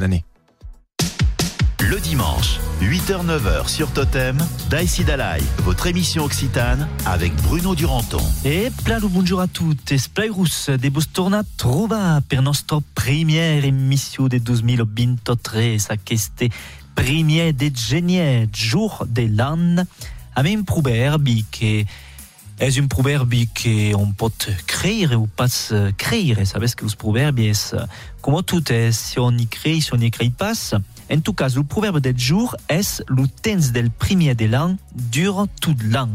L'année. 0.00 0.24
Le 1.80 1.98
dimanche, 1.98 2.60
8h-9h 2.80 3.66
sur 3.66 3.90
Totem, 3.92 4.38
Daïsi 4.70 5.02
Dalai, 5.02 5.42
votre 5.64 5.88
émission 5.88 6.22
occitane 6.22 6.86
avec 7.04 7.34
Bruno 7.42 7.74
Duranton. 7.74 8.22
E 8.44 8.70
plano 8.84 9.08
bonjour 9.08 9.40
a 9.40 9.48
tutti, 9.48 9.98
splairus 9.98 10.70
de 10.70 10.88
vos 10.88 11.04
torna 11.12 11.42
trova 11.56 12.20
per 12.28 12.42
nostra 12.42 12.78
première 12.94 13.64
émission 13.64 14.28
de 14.28 14.38
2023, 14.38 15.80
sa 15.80 15.96
queste 15.96 16.44
premier 16.94 17.52
de 17.52 17.68
genier 17.74 18.46
jour 18.54 19.04
de 19.08 19.22
l'an, 19.36 19.84
avec 20.36 20.58
un 20.58 20.62
proverbe 20.62 21.28
que 21.50 21.84
est 22.60 22.78
un 22.78 22.86
proverbe 22.86 23.34
qu'on 23.54 24.12
peut 24.12 24.52
créer 24.66 25.14
ou 25.14 25.26
pas 25.26 25.46
créer. 25.96 26.44
Savez 26.44 26.66
que 26.76 26.84
les 26.84 26.96
proverbes, 26.96 27.40
comme 28.20 28.42
tout 28.42 28.72
est, 28.72 28.92
si 28.92 29.18
on 29.18 29.30
y 29.32 29.46
crée, 29.46 29.80
si 29.80 29.94
on 29.94 29.96
n'y 29.96 30.10
crée 30.10 30.30
pas, 30.30 30.52
en 31.10 31.20
tout 31.20 31.32
cas, 31.32 31.48
le 31.54 31.62
proverbe 31.62 32.00
del 32.00 32.18
jour 32.18 32.56
est 32.68 33.02
le 33.08 33.26
temps 33.26 33.88
premier 33.98 34.34
de 34.34 34.46
l'an 34.46 34.76
dure 34.94 35.46
tout 35.60 35.76
l'an. 35.84 36.10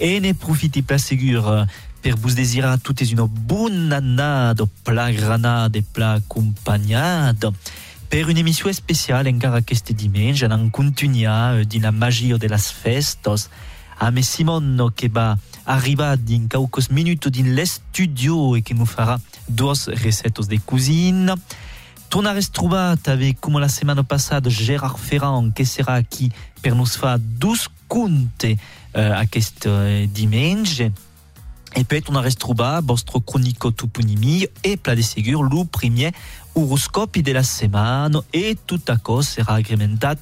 Et 0.00 0.20
ne 0.20 0.32
profitez 0.32 0.82
pas 0.82 0.98
ségur 0.98 1.66
per 2.02 2.14
vous 2.16 2.34
désirer 2.34 2.68
a 2.68 2.78
tutti 2.78 3.04
une 3.04 3.26
bonne 3.26 3.92
annade, 3.92 4.62
pla 4.84 5.12
granade, 5.12 5.80
pla 5.92 6.12
accompagnade. 6.14 7.50
Per 8.08 8.28
une 8.28 8.38
émission 8.38 8.72
spéciale 8.72 9.26
dimanche, 9.90 10.44
en 10.44 10.70
continuia 10.70 11.64
din 11.64 11.80
la 11.82 11.90
magia 11.90 12.38
de 12.38 12.46
las 12.46 12.70
festos, 12.70 13.50
a 13.98 14.12
Simon 14.22 14.92
che 14.94 15.08
va 15.08 15.36
arribar 15.66 16.16
din 16.16 16.46
caucos 16.48 16.88
minutos 16.88 17.30
din 17.30 17.54
l'estudio 17.54 18.56
e 18.56 18.62
che 18.62 18.74
nous 18.74 18.86
farà 18.86 19.20
dos 19.48 19.88
recettes 19.88 20.46
de 20.46 20.58
cuisine. 20.58 21.34
Tornares 22.08 22.52
trobat 22.52 23.08
avec, 23.08 23.40
comme 23.40 23.58
la 23.58 23.68
semaine 23.68 24.02
passée, 24.04 24.38
Gérard 24.46 24.98
Ferrand, 24.98 25.50
qui 25.50 25.66
sera 25.66 25.94
aquí 25.94 26.30
per 26.62 26.74
nous 26.74 26.86
faire 26.86 27.18
12 27.18 27.68
contes 27.88 28.46
euh, 28.96 29.12
aquest 29.14 29.66
euh, 29.66 30.06
dimanche. 30.06 30.82
Et 31.74 31.84
puis, 31.84 32.02
on 32.08 32.14
a 32.14 32.22
retrouvé 32.22 32.78
votre 32.82 33.18
chronique 33.18 33.58
toponymie 33.58 34.46
et 34.64 34.76
plat 34.76 34.96
de 34.96 35.02
ségur, 35.02 35.42
le 35.42 35.64
premier 35.64 36.12
horoscope 36.56 37.18
de 37.18 37.32
la 37.32 37.42
semaine. 37.42 38.18
Et 38.32 38.56
tout 38.66 38.80
à 38.88 38.96
coup 38.96 39.22
sera 39.22 39.54
agrémentat 39.56 40.16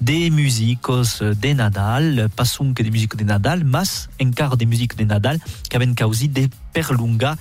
des 0.00 0.30
musiques 0.30 0.88
de 0.88 1.52
Nadal, 1.54 2.28
pas 2.36 2.44
que 2.44 2.82
des 2.82 2.90
musiques 2.90 3.16
de 3.16 3.24
Nadal, 3.24 3.64
mais 3.64 4.24
encore 4.24 4.56
des 4.56 4.66
musiques 4.66 4.96
de 4.96 5.04
Nadal 5.04 5.38
qui 5.68 5.76
avaient 5.76 5.94
causé 5.94 6.28
des 6.28 6.48
perlunga 6.72 7.36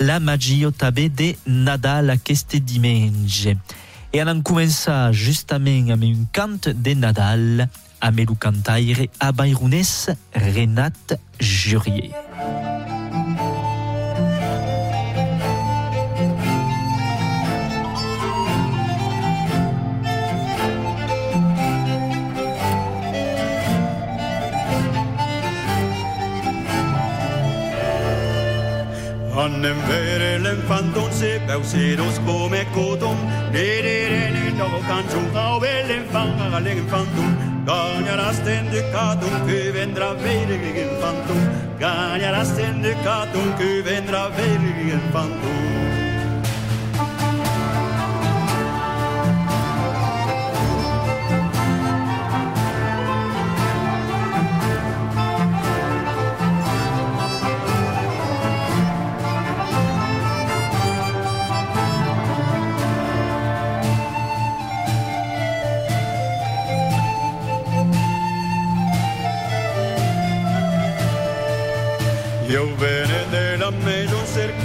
la 0.00 0.18
magia 0.20 0.70
també 0.72 1.08
de 1.08 1.34
Nadal 1.46 2.10
aquest 2.10 2.56
dimanche. 2.56 3.56
Et 4.12 4.22
on 4.22 4.42
commença 4.42 5.10
justament 5.12 5.90
amb 5.90 6.04
un 6.06 6.26
cant 6.32 6.70
de 6.70 6.94
Nadal 6.94 7.68
amb 8.00 8.20
el 8.20 8.36
cantaire 8.38 9.08
a 9.18 9.32
Bayronnès 9.32 10.10
Renat 10.34 11.16
Jurier. 11.40 12.12
Hannen 29.44 29.76
vere 29.88 30.38
lempantun 30.38 31.12
se 31.12 31.38
pauseros 31.46 32.18
come 32.24 32.64
cotum 32.74 33.18
Nederene 33.52 34.56
novo 34.56 34.80
cantu 34.88 35.20
Auvelen 35.36 36.06
fanga 36.12 36.48
galengen 36.48 36.88
fantum 36.88 37.36
Ganyaras 37.66 38.38
den 38.46 38.70
ducatum 38.72 39.34
Que 39.46 39.70
vendra 39.74 40.14
verigen 40.14 40.96
fantum 41.02 41.40
Ganyaras 41.78 42.56
den 42.56 42.82
ducatum 42.82 43.52
Que 43.58 43.82
vendra 43.82 44.30
verigen 44.30 45.02
fantum 45.12 45.73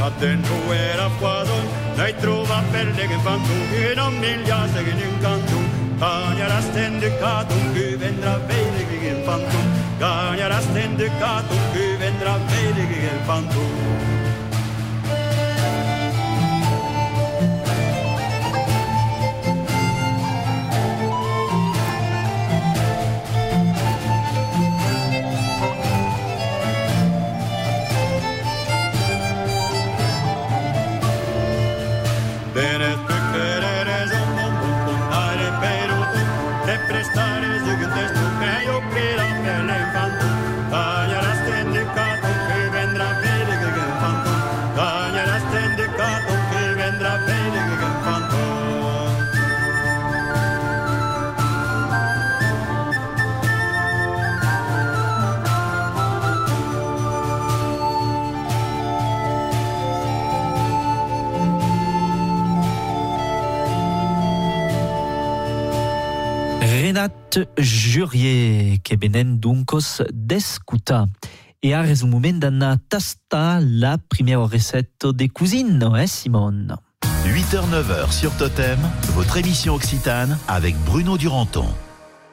maison 0.10 0.18
cerca 0.18 0.18
dentro 0.18 0.72
era 0.72 1.10
quadon 1.20 1.68
Dai 1.96 2.16
trova 2.16 2.64
pelle 2.72 3.08
che 3.08 3.18
fanno 3.22 3.46
che 3.72 3.94
non 3.96 4.18
migliasse 4.18 4.84
che 4.84 4.90
in 4.90 5.20
canto. 5.20 5.78
Cagnerà 6.00 6.62
stendicato 6.62 7.54
che 7.74 7.98
vendrà 7.98 8.38
bene 8.40 8.88
che 8.88 9.08
il 9.08 9.24
fanto 9.24 9.58
Cagnerà 9.98 10.62
stendicato 10.62 11.56
Jurier, 67.58 68.80
que 68.84 68.96
venen 68.96 69.38
duncos 69.40 70.02
d'escutar. 70.12 71.08
Et 71.62 71.74
és 71.74 72.04
un 72.04 72.08
moment 72.08 72.40
d'anar 72.40 72.72
a 72.72 72.78
tastar 72.78 73.60
la 73.62 73.98
primera 73.98 74.48
recette 74.48 75.06
de 75.06 75.28
cuisine, 75.28 75.92
eh, 75.98 76.08
Simone? 76.08 76.78
8h-9h 77.26 78.14
sur 78.14 78.32
Totem, 78.38 78.80
votre 79.14 79.38
émission 79.38 79.76
occitane 79.76 80.38
avec 80.48 80.76
Bruno 80.86 81.18
Duranton. 81.18 81.68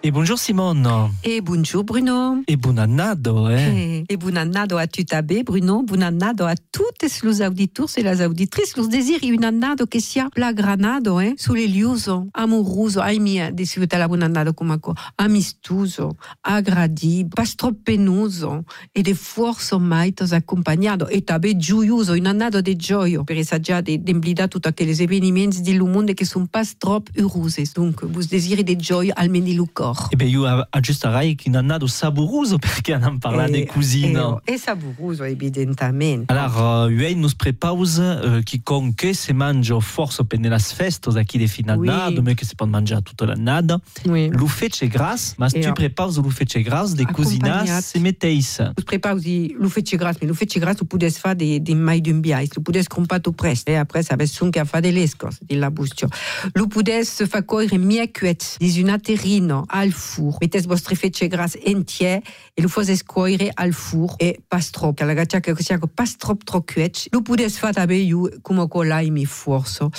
Et 0.06 0.12
bonjour 0.12 0.38
Simone. 0.38 0.88
Et 1.24 1.40
bonjour 1.40 1.82
Bruno. 1.82 2.36
Et 2.46 2.54
bon 2.56 2.78
annado, 2.78 3.50
eh. 3.50 4.04
Et 4.08 4.16
bon 4.16 4.36
annado 4.36 4.76
a 4.76 4.86
tutabé, 4.86 5.42
Bruno. 5.42 5.82
Bon 5.82 6.00
annado 6.00 6.44
a 6.44 6.54
toutes 6.54 7.02
les 7.02 7.42
auditeurs 7.42 7.88
et 7.96 8.04
les 8.04 8.24
auditrices. 8.24 8.76
Los 8.76 8.86
désir 8.86 9.18
une 9.24 9.44
annado 9.44 9.84
que 9.88 9.98
sia 9.98 10.30
la 10.36 10.52
granado, 10.52 11.20
eh, 11.20 11.34
sulle 11.36 11.66
liuso, 11.66 12.28
amoroso, 12.34 13.00
la 13.00 14.06
bon 14.06 14.22
annado 14.22 14.54
come 14.54 14.78
co, 14.78 14.94
amistoso, 15.18 16.16
agradib, 16.44 17.34
pas 17.34 17.56
trop 17.56 17.72
penoso, 17.72 18.64
e 18.94 19.02
de 19.02 19.12
forzo 19.12 19.80
maitos 19.80 20.32
accompagnato, 20.32 21.08
e 21.08 21.20
tabe 21.20 21.56
gioioso, 21.56 22.12
un 22.12 22.26
annado 22.26 22.62
de 22.62 22.76
gioio, 22.76 23.24
per 23.24 23.38
assaggiare 23.38 23.82
de, 23.82 23.98
d'emblida 23.98 24.46
tutti 24.46 24.68
aquelli 24.68 24.92
avvenimenti 25.02 25.62
del 25.62 25.80
mondo 25.80 26.14
che 26.14 26.24
sono 26.24 26.46
pas 26.48 26.76
trop 26.78 27.10
heureuses. 27.16 27.72
Donc, 27.72 28.04
vous 28.04 28.28
désirez 28.28 28.62
de 28.62 28.76
gioia 28.76 29.12
almeno 29.16 29.46
di 29.46 29.56
cor. 29.72 29.95
Alors. 29.96 30.08
E 30.10 30.16
beh, 30.16 30.26
io 30.26 30.46
a, 30.46 30.80
giusto 30.80 31.10
rai 31.10 31.34
che 31.34 31.48
non 31.48 31.62
andato 31.62 31.86
saboroso 31.86 32.58
perché 32.58 32.96
non 32.96 33.18
parla 33.18 33.48
di 33.48 33.66
cucina. 33.66 34.40
E, 34.44 34.54
e 34.54 34.58
saboroso, 34.58 35.24
evidentemente. 35.24 36.32
Alors, 36.32 36.56
uh, 36.56 36.90
noi 36.90 37.14
nos 37.14 37.34
prepaus 37.34 37.96
uh, 37.96 38.40
chi 38.42 38.60
con 38.62 38.94
che 38.94 39.14
se 39.14 39.32
mangia 39.32 39.78
forse 39.80 40.24
per 40.24 40.38
le 40.40 40.58
feste 40.58 41.10
qui 41.24 41.38
de 41.38 41.46
fin 41.46 41.66
d'annata, 41.66 42.20
Oui. 42.20 42.34
che 42.34 42.44
si 42.44 42.54
può 42.54 42.66
mangiare 42.66 43.02
tutta 43.02 43.24
l'annata. 43.24 43.80
Oui. 44.04 44.28
Lo 44.30 44.46
fece 44.46 44.88
gras, 44.88 45.34
ma 45.36 45.48
tu 45.48 45.58
oh. 45.66 45.72
prepaus 45.72 46.16
lo 46.16 46.30
fece 46.30 46.62
gras 46.62 46.94
de 46.94 47.04
cucinas 47.04 47.68
Accompagnat. 47.68 47.82
se 47.82 47.98
metteis. 47.98 48.58
Us 48.76 48.84
prepausi 48.84 49.54
lo 49.58 49.68
fece 49.68 49.96
gras, 49.96 50.16
mais 50.20 50.28
lo 50.28 50.34
fece 50.34 50.58
gras 50.60 50.76
lo 50.78 50.86
pudes 50.86 51.18
fa 51.18 51.34
de, 51.34 51.58
de 51.60 51.74
mai 51.74 52.00
d'un 52.00 52.20
biais, 52.20 52.50
lo 52.54 52.62
pudes 52.62 52.88
crompato 52.88 53.32
prest, 53.32 53.68
e 53.68 53.76
après 53.76 54.02
ça 54.02 54.16
ves 54.16 54.36
que 54.36 54.58
a 54.58 54.64
fa 54.64 54.80
de 54.80 54.90
lescos, 54.90 55.38
de 55.42 55.56
la 55.56 55.70
bustio. 55.70 56.08
Lo 56.54 56.68
pudes 56.68 57.22
fa 57.28 57.42
coire 57.42 57.78
mie 57.78 58.06
cuet, 58.12 58.56
dis 58.60 58.78
un 58.82 58.90
aterino 58.90 59.64
al 59.76 59.92
four, 59.92 60.38
mettes 60.40 60.66
vostre 60.66 60.96
fece 60.96 61.28
gras 61.28 61.56
entier, 61.62 62.22
e 62.56 62.62
lo 62.62 62.68
foses 62.68 63.02
coire 63.04 63.50
al 63.54 63.74
four, 63.74 64.16
e 64.18 64.40
pas 64.48 64.70
trop, 64.72 64.98
la 65.00 65.14
gaccia 65.14 65.40
che 65.40 65.54
sia 65.60 65.78
pas 65.78 66.16
trop 66.16 66.42
trop 66.44 66.64
cuet, 66.64 67.08
lo 67.12 67.20
pudes 67.20 67.58
fa 67.58 67.72
tabe 67.72 67.98
iu, 68.00 68.28
come 68.42 68.66
colai 68.68 69.10
mi 69.10 69.26
forso, 69.26 69.90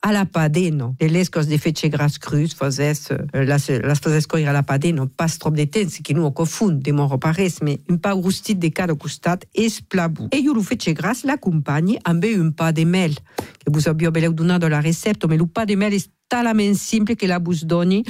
a 0.00 0.12
la 0.12 0.24
padeno, 0.24 0.94
de 0.98 1.10
lescos 1.10 1.46
de 1.46 1.58
fece 1.58 1.88
gras 1.88 2.18
crus, 2.18 2.54
foses, 2.54 3.10
uh, 3.10 3.44
las, 3.44 3.68
las 3.68 4.00
foses 4.00 4.26
coire 4.26 4.48
a 4.48 4.52
la 4.52 4.62
padeno, 4.62 5.06
pas 5.06 5.38
trop 5.38 5.54
de 5.54 5.66
temps, 5.66 6.00
que 6.02 6.14
nu 6.14 6.24
o 6.24 6.32
confund, 6.32 6.80
de 6.82 6.92
mon 6.92 7.06
repares, 7.06 7.60
mais 7.60 7.80
un 7.90 8.00
pa 8.00 8.16
rustit 8.16 8.56
de 8.56 8.72
cada 8.72 8.96
costat 8.96 9.44
és 9.52 9.82
plabu. 9.82 10.30
E 10.32 10.40
io 10.40 10.54
lo 10.54 10.62
fece 10.64 10.94
gras 10.96 11.24
l'accompagni 11.28 11.98
amb 12.04 12.24
un 12.24 12.54
pa 12.56 12.72
de 12.72 12.86
mel, 12.88 13.20
que 13.60 13.68
vos 13.68 13.86
avió 13.86 14.10
beleu 14.10 14.32
donat 14.32 14.64
la 14.64 14.80
recepta, 14.80 15.28
mais 15.28 15.38
lo 15.38 15.46
pa 15.46 15.66
de 15.66 15.76
mel 15.76 15.92
és 15.92 16.08
talament 16.28 16.74
simple 16.74 17.16
que 17.16 17.26
la 17.26 17.38
vos 17.38 17.64
doni. 17.64 18.02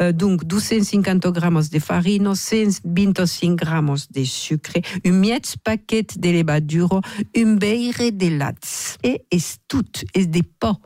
Uh, 0.00 0.12
donc, 0.12 0.44
250 0.44 1.30
gramos 1.30 1.70
de 1.70 1.80
farina, 1.80 2.34
125 2.34 3.56
gramos 3.56 4.08
de 4.10 4.24
sucre, 4.24 4.80
un 5.04 5.12
mietz 5.12 5.56
paquet 5.62 6.06
de 6.16 6.32
levadura, 6.32 7.00
un 7.36 7.56
beire 7.56 8.10
de 8.12 8.30
lats. 8.30 8.96
E 9.02 9.24
és 9.30 9.58
tout, 9.68 10.04
és 10.14 10.26
de 10.28 10.42
po. 10.42 10.76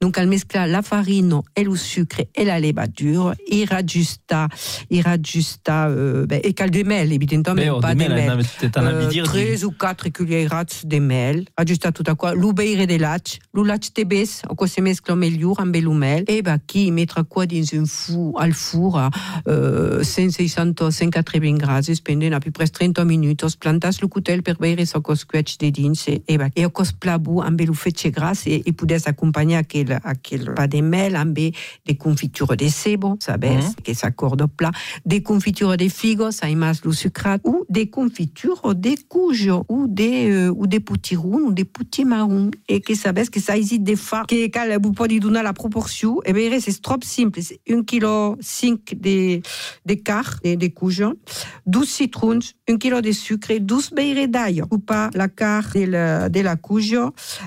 Donc, 0.00 0.18
al 0.18 0.26
mesclar 0.28 0.66
la 0.68 0.82
farina 0.82 1.40
et 1.54 1.64
le 1.64 1.76
sucre 1.76 2.24
et 2.34 2.44
la 2.44 2.58
levadura, 2.58 3.34
il 3.46 3.66
raggiusta, 3.66 4.48
il 4.90 5.02
raggiusta, 5.02 5.88
euh, 5.88 6.26
ben, 6.26 6.40
e 6.44 6.52
cal 6.52 6.70
de 6.70 6.82
mel, 6.84 7.12
evidentement, 7.12 7.54
Beh, 7.60 7.70
oh, 7.70 7.80
pas 7.80 7.94
de 7.94 7.98
mel, 7.98 8.38
Euh, 8.78 9.08
dire 9.08 9.22
di- 9.24 9.28
3 9.28 9.64
ou 9.64 9.72
4 9.72 10.08
cuillerats 10.10 10.84
de 10.84 10.98
mel, 10.98 11.46
aggiusta 11.54 11.92
tutto 11.92 12.14
qua, 12.16 12.32
lo 12.32 12.52
beire 12.52 12.86
de 12.86 12.98
lac, 12.98 13.38
lo 13.52 13.64
lac 13.64 13.92
te 13.92 14.04
bes, 14.04 14.42
o 14.48 14.66
se 14.66 14.80
mescla 14.80 15.14
meglio 15.14 15.54
amb 15.58 15.76
lo 15.76 15.92
mel, 15.92 16.24
e 16.26 16.37
ba 16.42 16.58
qui 16.58 16.90
mettra 16.90 17.24
qua 17.24 17.46
dins 17.46 17.72
un 17.72 17.86
four, 17.86 18.40
al 18.40 18.52
four 18.52 18.98
a 18.98 19.10
euh, 19.46 20.02
160, 20.02 20.90
180 20.90 21.58
gradi, 21.58 21.94
spenden 21.94 22.34
a 22.34 22.40
più 22.40 22.52
pres 22.52 22.70
30 22.72 23.04
minutos, 23.04 23.56
plantas 23.56 24.00
lo 24.00 24.08
cutel 24.08 24.42
per 24.42 24.56
beire 24.58 24.86
so 24.86 25.00
cos 25.00 25.24
quetch 25.24 25.56
de 25.58 25.70
dins, 25.70 26.06
e, 26.08 26.22
e 26.26 26.38
e 26.54 26.64
o 26.64 26.70
cos 26.70 26.92
plabu 26.92 27.42
amb 27.42 27.60
lo 27.60 27.74
fece 27.74 28.10
gras, 28.10 28.46
e, 28.46 28.62
e 28.64 28.72
pudes 28.72 29.06
accompagnar 29.06 29.58
aquel, 29.58 29.98
aquel 30.02 30.52
pa 30.54 30.66
de 30.66 30.82
mel 30.82 31.16
amb 31.16 31.36
de 31.38 31.96
confiture 31.96 32.56
de 32.56 32.70
sebo, 32.70 33.16
sabes, 33.20 33.64
Mhm. 33.64 33.74
que 33.82 33.94
s'accorde 33.94 34.42
au 34.42 34.48
plat, 34.48 34.72
des 35.04 35.22
confitures 35.22 35.76
de 35.76 35.88
figo, 35.88 36.30
ça 36.30 36.48
imas 36.48 36.80
lo 36.84 36.92
sucrat, 36.92 37.38
ou 37.44 37.64
des 37.68 37.88
confitures 37.90 38.74
de 38.74 38.94
cujo, 39.08 39.64
ou 39.68 39.86
des, 39.88 40.30
euh, 40.30 40.50
ou 40.56 40.66
des 40.66 40.80
potirons, 40.80 41.46
ou 41.46 41.52
des 41.52 41.64
petits 41.64 42.04
marrons, 42.04 42.50
et 42.68 42.80
que 42.80 42.94
sabes 42.94 43.28
que 43.30 43.40
ça 43.40 43.56
hésite 43.56 43.82
des 43.82 43.96
fa, 43.96 44.24
que 44.28 44.78
vous 44.82 44.92
pouvez 44.92 45.20
donner 45.20 45.42
la 45.42 45.52
proportion, 45.52 46.20
et 46.28 46.32
bien, 46.34 46.60
c'est 46.60 46.82
trop 46.82 46.98
simple, 47.02 47.40
c'est 47.40 47.58
1 47.66 47.84
kg 47.84 48.36
5 48.38 48.94
de, 48.96 49.40
de 49.86 49.94
car, 49.94 50.38
de, 50.44 50.56
de 50.56 50.66
cujo, 50.66 51.14
12 51.64 51.88
citrons, 51.88 52.38
1 52.68 52.76
kg 52.76 53.00
de 53.00 53.12
sucre, 53.12 53.58
12 53.60 53.92
beire 53.94 54.28
d'ail, 54.28 54.62
ou 54.70 54.78
pas 54.78 55.08
la 55.14 55.28
car 55.28 55.64
la, 55.74 56.28
de 56.28 56.40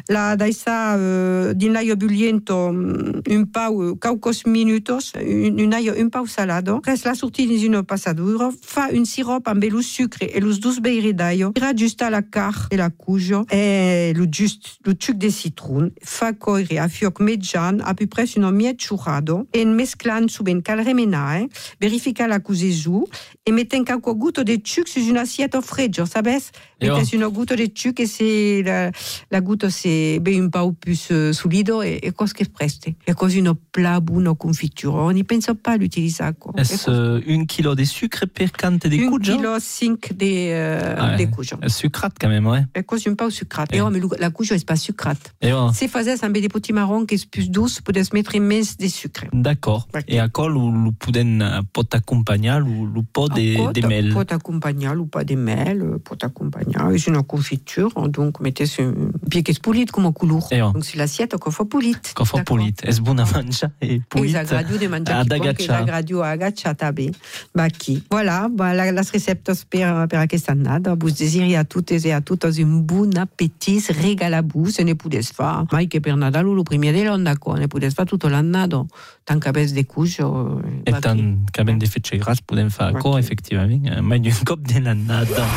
la 0.10 0.36
daisa, 0.36 0.98
euh, 0.98 1.54
l'aio 1.54 1.96
bulliento, 1.96 2.72
mm, 2.72 3.22
un 3.30 3.44
pau, 3.46 3.96
caucos 3.96 4.46
minutos, 4.48 5.14
un, 5.16 5.60
un 5.60 5.72
un 5.72 6.10
pau 6.10 6.26
salado, 6.26 6.82
res 6.84 7.06
la 7.06 7.14
dins 7.14 7.64
una 7.66 7.84
passadura, 7.84 8.50
fa 8.62 8.90
un 8.92 9.06
sirop 9.06 9.48
amb 9.48 9.64
lo 9.64 9.82
sucre 9.82 10.26
e 10.26 10.40
los 10.40 10.60
dos 10.60 10.80
beire 10.80 11.14
d'aio, 11.14 11.52
raggiusta 11.56 12.10
la 12.10 12.24
car 12.24 12.68
de 12.72 12.78
la 12.78 12.90
cujo, 12.90 13.46
e 13.52 14.14
lo 14.16 14.26
just, 14.26 14.80
lo 14.86 14.94
suc 15.00 15.18
de 15.18 15.30
citron, 15.30 15.92
fa 16.02 16.34
coire 16.34 16.80
a 16.80 16.90
fioc 16.90 17.20
median, 17.20 17.80
a 17.86 17.94
peu 17.94 18.08
près 18.08 18.38
un 18.38 18.52
miet 18.52 18.78
churrado, 18.80 19.48
en 19.54 19.76
mesclant 19.76 20.28
suben 20.28 20.62
cal 20.62 20.84
remenar, 20.84 21.42
eh? 21.42 21.48
verifica 21.80 22.28
la 22.28 22.40
cuzezu, 22.40 23.06
e 23.46 23.52
meten 23.52 23.84
cauco 23.84 24.16
guto 24.16 24.44
de 24.44 24.60
suc 24.64 24.88
sus 24.88 25.11
una 25.12 25.22
assietta 25.22 25.62
freggia, 25.62 26.06
sabes? 26.06 26.50
Io. 26.80 26.96
Metes 26.96 27.12
una 27.14 27.28
guto 27.28 27.54
de 27.56 27.72
suc 27.74 28.00
e 28.00 28.08
se 28.08 28.62
la, 28.64 28.90
la 29.30 29.40
guto 29.40 29.70
se 29.70 30.20
be 30.20 30.40
un 30.40 30.50
plus 30.50 31.10
uh, 31.10 31.32
solido 31.32 31.82
e, 31.84 32.00
e 32.02 32.12
cos 32.14 32.32
che 32.32 32.46
preste? 32.50 32.96
E 33.06 33.14
così 33.14 33.40
uno 33.40 33.56
plabu, 33.70 34.16
una 34.16 34.34
confitura, 34.36 35.04
on 35.04 35.14
n'y 35.14 35.24
pense 35.24 35.54
pas 35.56 35.78
l'utiliser, 35.78 36.34
quoi. 36.40 36.54
E 36.58 36.62
Est-ce 36.62 36.90
euh, 36.90 37.22
un 37.28 37.46
kilo 37.46 37.76
de 37.76 37.86
sucre 37.86 38.26
per 38.26 38.50
cante 38.52 38.90
de 38.90 38.96
un 38.98 39.10
cujo? 39.12 39.36
kilo 39.36 39.60
5 39.60 40.14
de, 40.14 40.26
uh, 40.26 40.96
Ah, 40.98 41.16
de 41.16 41.24
ouais. 41.26 41.30
cujo. 41.30 41.58
Sucrat 41.68 42.12
quand 42.20 42.30
même, 42.30 42.48
ouais. 42.48 42.66
E 42.74 42.84
così 42.84 43.10
un 43.10 43.16
pau 43.16 43.30
sucrat. 43.30 43.68
Eh. 43.72 43.82
Mais 43.82 44.02
la 44.20 44.32
cujo 44.32 44.56
è 44.56 44.64
pas 44.66 44.76
sucrat. 44.78 45.18
Et 45.42 45.52
oh, 45.54 45.72
Se 45.74 45.88
fazes 45.88 46.24
amb 46.24 46.34
des 46.34 46.48
petits 46.50 46.74
marrons 46.74 47.06
que 47.06 47.14
és 47.16 47.26
plus 47.26 47.50
douce, 47.50 47.82
podes 47.82 48.12
mettre 48.14 48.40
més 48.40 48.76
de 48.78 48.88
sucre. 48.88 49.26
D'accord. 49.34 49.88
Ok. 49.94 50.04
Et 50.08 50.20
à 50.20 50.30
quoi 50.30 50.48
lo, 50.50 50.72
lo 50.72 50.92
puden 50.94 51.42
uh, 51.42 51.62
pot 51.74 51.94
accompagnar 51.94 52.60
lo, 52.60 52.86
lo 52.86 53.04
pot 53.04 53.30
de, 53.34 53.56
Pot- 53.58 53.74
de 53.74 53.86
mel? 53.86 54.14
Pot 54.14 54.32
accompagnar 54.32 54.96
ou 55.02 55.06
pas 55.06 55.24
de 55.26 55.36
mel, 55.36 55.82
euh, 55.82 55.98
pot 56.00 56.22
accompagnar. 56.24 56.92
És 56.94 57.08
una 57.08 57.24
confiture, 57.24 57.92
donc 58.10 58.40
mettes 58.40 58.78
un 58.80 59.12
pied 59.30 59.44
que 59.44 59.52
és 59.52 59.60
polit 59.60 59.92
com 59.92 60.06
a 60.08 60.12
color. 60.14 60.46
Eh, 60.52 60.62
oh. 60.62 60.72
Donc 60.72 60.86
si 60.86 60.98
l'assiette, 60.98 61.38
que 61.40 61.52
fa 61.52 61.66
polit. 61.66 62.14
Că 62.14 62.24
fa 62.24 62.38
D'accord. 62.38 62.58
polit. 62.58 62.82
És 62.88 63.00
bun 63.00 63.20
a 63.20 63.26
menjar 63.34 63.72
e 63.80 63.86
És 63.96 64.02
polit. 64.08 64.36
agradiu 64.36 64.78
de 64.78 64.88
menjar 64.88 65.20
ad 65.26 65.32
agachar. 65.32 65.82
agradiu 65.82 66.22
a 66.24 66.30
agachar 66.32 66.76
també. 66.76 67.10
Ba 67.54 67.64
aquí. 67.64 68.04
Voilà, 68.10 68.48
ba, 68.50 68.74
la, 68.74 68.90
les 68.92 69.12
receptes 69.12 69.66
per, 69.66 70.08
per 70.08 70.20
aquesta 70.20 70.52
annada. 70.52 70.96
Vos 70.96 71.14
desiri 71.18 71.56
a 71.56 71.64
totes 71.64 72.06
e 72.06 72.12
a 72.14 72.22
totes 72.22 72.58
un 72.60 72.86
bon 72.86 73.18
appetit, 73.18 73.90
regalabus, 73.92 74.76
se 74.76 74.84
ne 74.84 74.96
podes 74.96 75.32
fa. 75.32 75.66
Mai 75.72 75.88
que 75.88 76.00
per 76.02 76.16
Nadal 76.18 76.48
o 76.48 76.56
el 76.58 76.64
primer 76.64 76.94
de 76.94 77.04
l'on, 77.04 77.24
d'accord, 77.24 77.58
ne 77.60 77.68
podes 77.68 77.94
fa 77.96 78.06
tota 78.06 78.30
l'annada. 78.30 78.86
Tant 79.26 79.40
que 79.40 79.52
ves 79.52 79.74
de 79.74 79.84
cujo. 79.86 80.62
E 80.86 80.92
tant 81.00 81.20
que 81.54 81.64
ben 81.64 81.78
de 81.80 81.86
fetge 81.88 82.18
gras 82.18 82.42
podem 82.42 82.68
Ok. 82.68 82.82
acord, 82.96 83.20
efectivament. 83.20 84.02
Mai 84.02 84.20
d'un 84.20 84.34
cop 84.46 84.60
de 84.68 84.80
l'annada. 84.92 85.48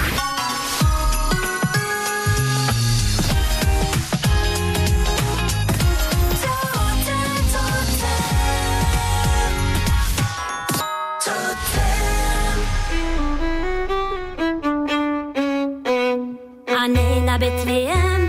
Anem 16.84 17.28
a 17.28 17.38
Betlem, 17.38 18.28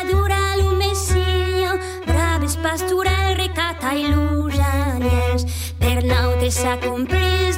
adorar 0.00 0.58
lo 0.58 0.72
Messia, 0.76 1.78
braves 2.06 2.56
pastorel 2.56 3.36
recata 3.36 3.92
i 3.94 4.08
los 4.10 4.58
anyells. 4.58 5.46
Per 5.78 6.02
nautes 6.04 6.54
s'ha 6.60 6.76
comprès 6.82 7.51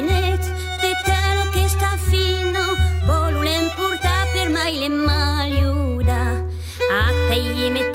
un 0.00 0.06
cabinet, 0.06 0.40
de 0.80 0.92
telo 1.04 1.50
che 1.52 1.68
sta 1.68 1.96
fino, 1.96 2.60
volem 3.04 3.68
portar 3.76 4.26
per 4.32 4.50
mai 4.50 4.78
le 4.78 4.88
maliuda. 4.88 6.44
A 6.90 7.12
pei 7.28 7.70
me 7.70 7.90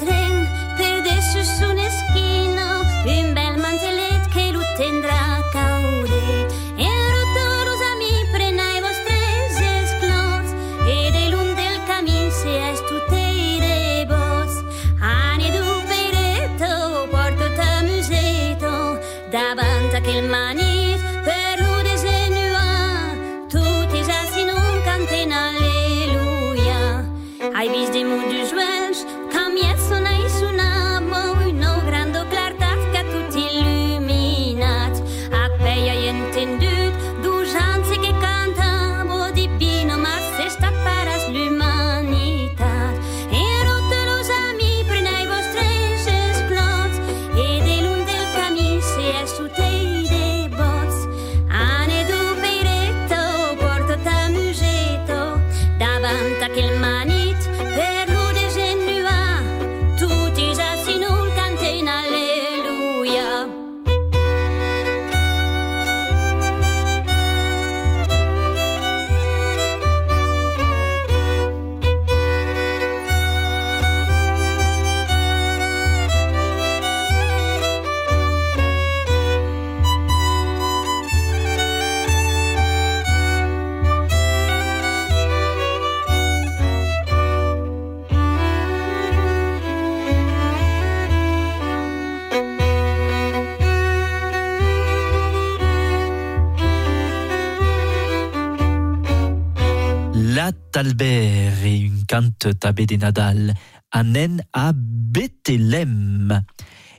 Beat 100.34 100.75
Albert 100.78 101.63
et 101.63 101.78
une 101.78 102.06
cante 102.08 102.58
tabé 102.60 102.88
de 102.88 102.96
Nadal, 102.96 103.54
anen 103.92 104.42
a 104.52 104.72
Bethlehem. 104.74 106.42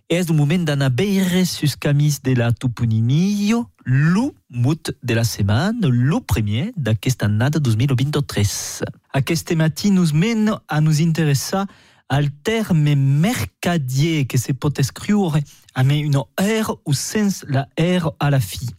Es 0.08 0.30
un 0.30 0.34
moment 0.34 0.60
d'anar 0.60 0.90
beire 0.90 1.44
sus 1.44 1.74
camis 1.74 2.22
de 2.22 2.34
la 2.36 2.52
Tupuninillo, 2.52 3.66
l'u 3.84 4.30
mut 4.50 4.92
de 5.02 5.14
la 5.14 5.24
setmana, 5.24 5.88
l'u 5.88 6.20
premier 6.20 6.70
d'aquesta 6.76 7.26
annada 7.26 7.58
2023. 7.58 8.84
Aquest 9.14 9.50
matí 9.56 9.90
nos 9.90 10.12
men 10.12 10.52
a 10.68 10.80
nos 10.80 11.00
interessar 11.00 11.66
al 12.08 12.30
terme 12.44 12.94
mercadier 12.94 14.28
que 14.28 14.38
se 14.38 14.54
pot 14.54 14.78
escriure 14.78 15.42
amb 15.74 15.90
una 15.90 16.22
R 16.38 16.78
ou 16.84 16.94
sense 16.94 17.42
la 17.48 17.66
R 17.74 18.14
à 18.20 18.30
la 18.30 18.38
fi. 18.38 18.70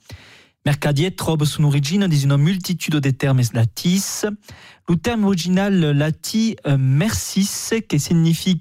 Mercadier 0.65 1.12
trouve 1.12 1.45
son 1.45 1.63
origine 1.65 2.07
dans 2.07 2.17
une 2.17 2.38
multitude 2.38 2.95
de 2.95 3.12
termes 3.12 3.41
latis. 3.53 4.25
Le 4.89 4.95
terme 4.95 5.25
original 5.25 5.91
latin 5.91 6.53
euh, 6.65 6.75
mercis, 6.77 7.48
qui 7.88 8.00
signifie 8.00 8.60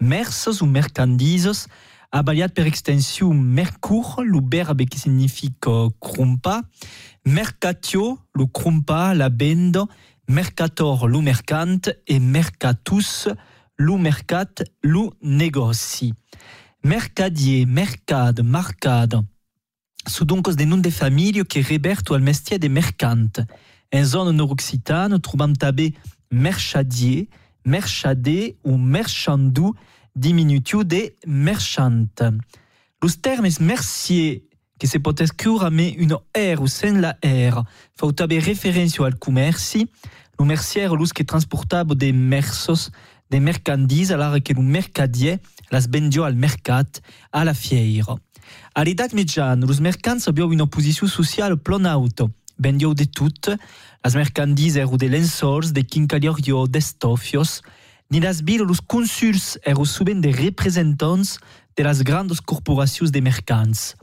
mersos 0.00 0.60
ou 0.60 0.66
mercandisos, 0.66 1.66
a 2.12 2.22
baliat 2.22 2.48
per 2.48 2.66
extension 2.66 3.32
mercur, 3.32 4.20
le 4.22 4.40
verbe 4.52 4.84
qui 4.84 4.98
signifie 4.98 5.54
crumpa, 6.00 6.62
mercatio, 7.24 8.18
le 8.34 8.46
crumpa, 8.46 9.14
la 9.14 9.30
bendo, 9.30 9.88
mercator, 10.28 11.08
le 11.08 11.20
mercant, 11.20 11.80
et 12.06 12.18
mercatus, 12.18 13.28
le 13.76 13.96
mercat, 13.96 14.62
le 14.82 15.08
negoci. 15.22 16.12
Mercadier, 16.84 17.64
mercade, 17.64 18.42
marcade, 18.42 19.22
sont 20.06 20.24
donc 20.24 20.50
des 20.54 20.66
noms 20.66 20.78
de 20.78 20.90
famille 20.90 21.44
qui 21.44 21.60
rébertent 21.60 22.10
al 22.10 22.22
mestier 22.22 22.58
de 22.58 22.68
mercante. 22.68 23.40
En 23.92 24.04
zone 24.04 24.36
nord-occitane, 24.36 25.20
troubam 25.20 25.56
tabé 25.56 25.94
merchadier, 26.30 27.28
merchadé 27.64 28.56
ou 28.64 28.76
merchandou, 28.76 29.74
diminutiu 30.14 30.84
de 30.84 31.12
merchante. 31.26 32.22
Los 33.02 33.16
termes 33.20 33.60
mercier, 33.60 34.46
que 34.78 34.86
se 34.86 34.98
pot 34.98 35.20
escriure 35.20 35.64
avec 35.64 35.98
une 35.98 36.14
R 36.34 36.60
ou 36.60 36.66
sans 36.66 36.98
la 37.00 37.16
R, 37.24 37.64
faut 37.98 38.12
tabé 38.12 38.38
référence 38.38 39.00
al 39.00 39.16
commerci, 39.16 39.88
le 40.38 40.44
mercier 40.44 40.88
lus 40.88 41.12
que 41.12 41.22
transportable 41.22 41.94
des 41.96 42.12
mersos, 42.12 42.90
des 43.30 43.40
mercandises, 43.40 44.12
alors 44.12 44.36
que 44.42 44.52
le 44.52 44.62
mercadier 44.62 45.38
las 45.70 45.88
bendio 45.88 46.24
al 46.24 46.34
mercat, 46.34 47.00
à 47.32 47.44
la 47.44 47.54
fiera. 47.54 48.16
A 48.72 48.84
l'edat 48.84 49.12
mitjana, 49.12 49.66
los 49.66 49.80
mercants 49.80 50.28
abbiano 50.28 50.52
una 50.52 50.66
posició 50.66 51.08
social 51.08 51.58
plon 51.58 51.86
auto. 51.86 52.30
De 52.56 53.06
tot, 53.06 53.56
las 54.04 54.14
mercandis 54.14 54.76
ero 54.76 54.96
de 54.96 55.08
lençols, 55.08 55.72
de 55.72 55.82
quincaliorio, 55.82 56.66
d'estofios, 56.66 57.62
ni 58.10 58.20
las 58.20 58.42
vil 58.42 58.62
los 58.62 58.80
consuls 58.80 59.58
ero 59.64 59.84
suben 59.84 60.20
de 60.20 60.30
representants 60.30 61.38
de 61.74 62.04
grandes 62.04 62.40
corporacions 62.40 63.10
de 63.10 63.20
mercants. 63.20 63.96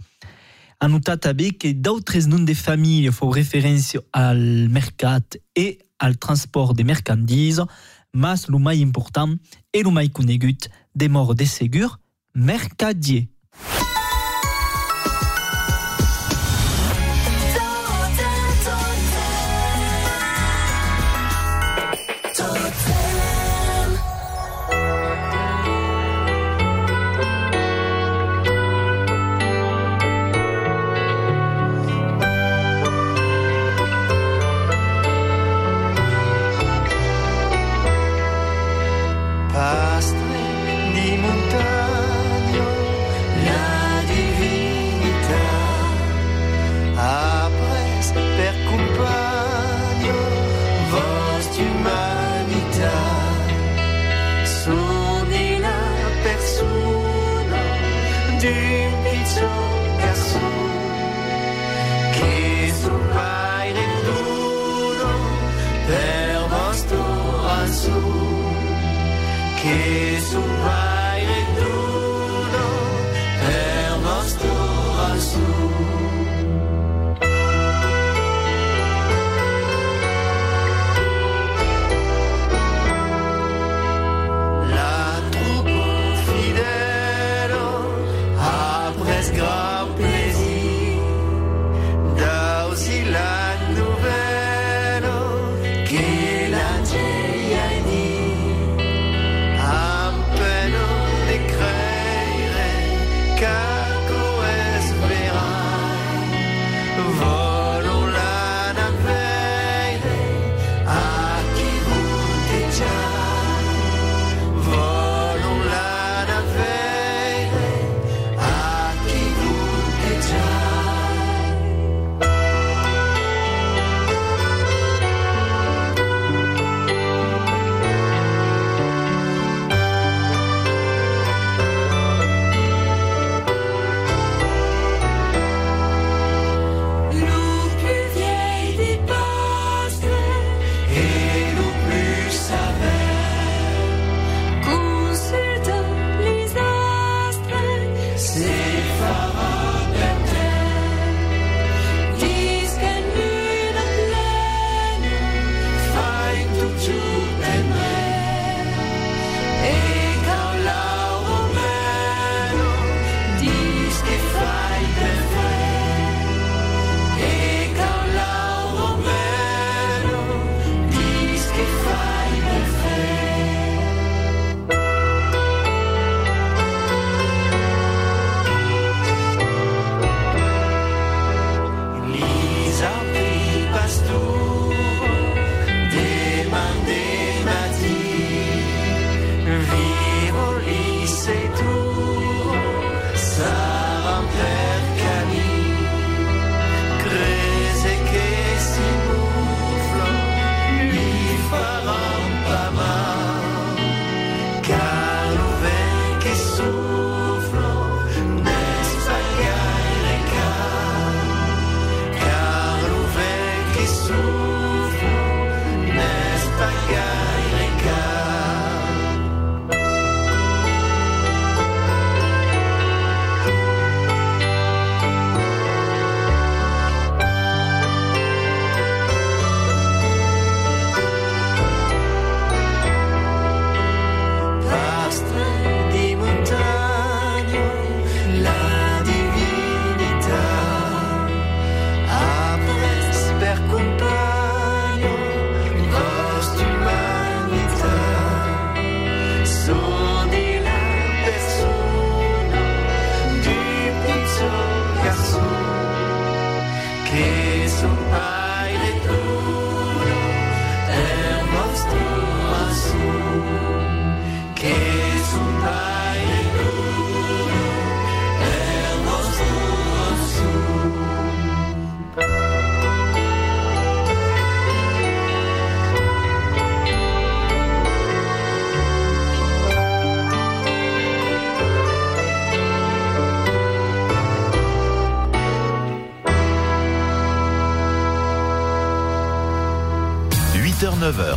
Ha 0.79 0.87
notat 0.87 1.33
que 1.57 1.73
d'autres 1.73 2.27
noms 2.27 2.45
de 2.45 2.53
família 2.53 3.11
fou 3.11 3.31
referència 3.31 4.01
al 4.11 4.69
mercat 4.69 5.37
e 5.55 5.77
al 5.99 6.17
transport 6.17 6.75
de 6.75 6.83
mercandis, 6.83 7.59
mas 8.11 8.47
lo 8.47 8.59
mai 8.59 8.81
important 8.81 9.37
e 9.71 9.83
lo 9.83 9.91
mai 9.91 10.09
conegut 10.09 10.69
de 10.93 11.07
mort 11.09 11.37
de 11.37 11.45
mercadier. 12.33 13.36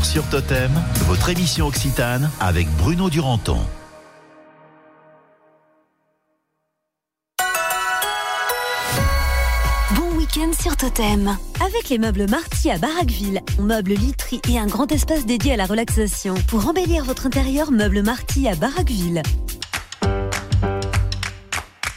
8h-9h 0.00 0.04
sur 0.04 0.24
Totem, 0.28 0.70
votre 1.06 1.28
émission 1.30 1.66
Occitane 1.66 2.30
avec 2.40 2.68
Bruno 2.76 3.10
Duranton. 3.10 3.58
Bon 9.94 10.16
week-end 10.16 10.50
sur 10.60 10.76
Totem. 10.76 11.36
Avec 11.60 11.88
les 11.88 11.98
meubles 11.98 12.26
Marty 12.28 12.70
à 12.70 12.78
Barraqueville, 12.78 13.40
on 13.58 13.62
meuble 13.62 13.92
literie 13.92 14.40
et 14.48 14.58
un 14.58 14.66
grand 14.66 14.90
espace 14.92 15.26
dédié 15.26 15.54
à 15.54 15.56
la 15.56 15.66
relaxation. 15.66 16.34
Pour 16.48 16.68
embellir 16.68 17.04
votre 17.04 17.26
intérieur, 17.26 17.70
meuble 17.70 18.02
Marty 18.02 18.48
à 18.48 18.54
Barraqueville. 18.54 19.22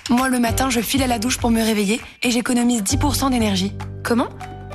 Moi, 0.10 0.30
le 0.30 0.40
matin, 0.40 0.70
je 0.70 0.82
file 0.82 1.04
à 1.04 1.08
la 1.08 1.20
douche 1.20 1.38
pour 1.38 1.50
me 1.52 1.62
réveiller 1.62 2.00
et 2.22 2.32
j'économise 2.32 2.84
10% 2.84 3.32
d'énergie. 3.32 3.74
Comment? 4.04 4.28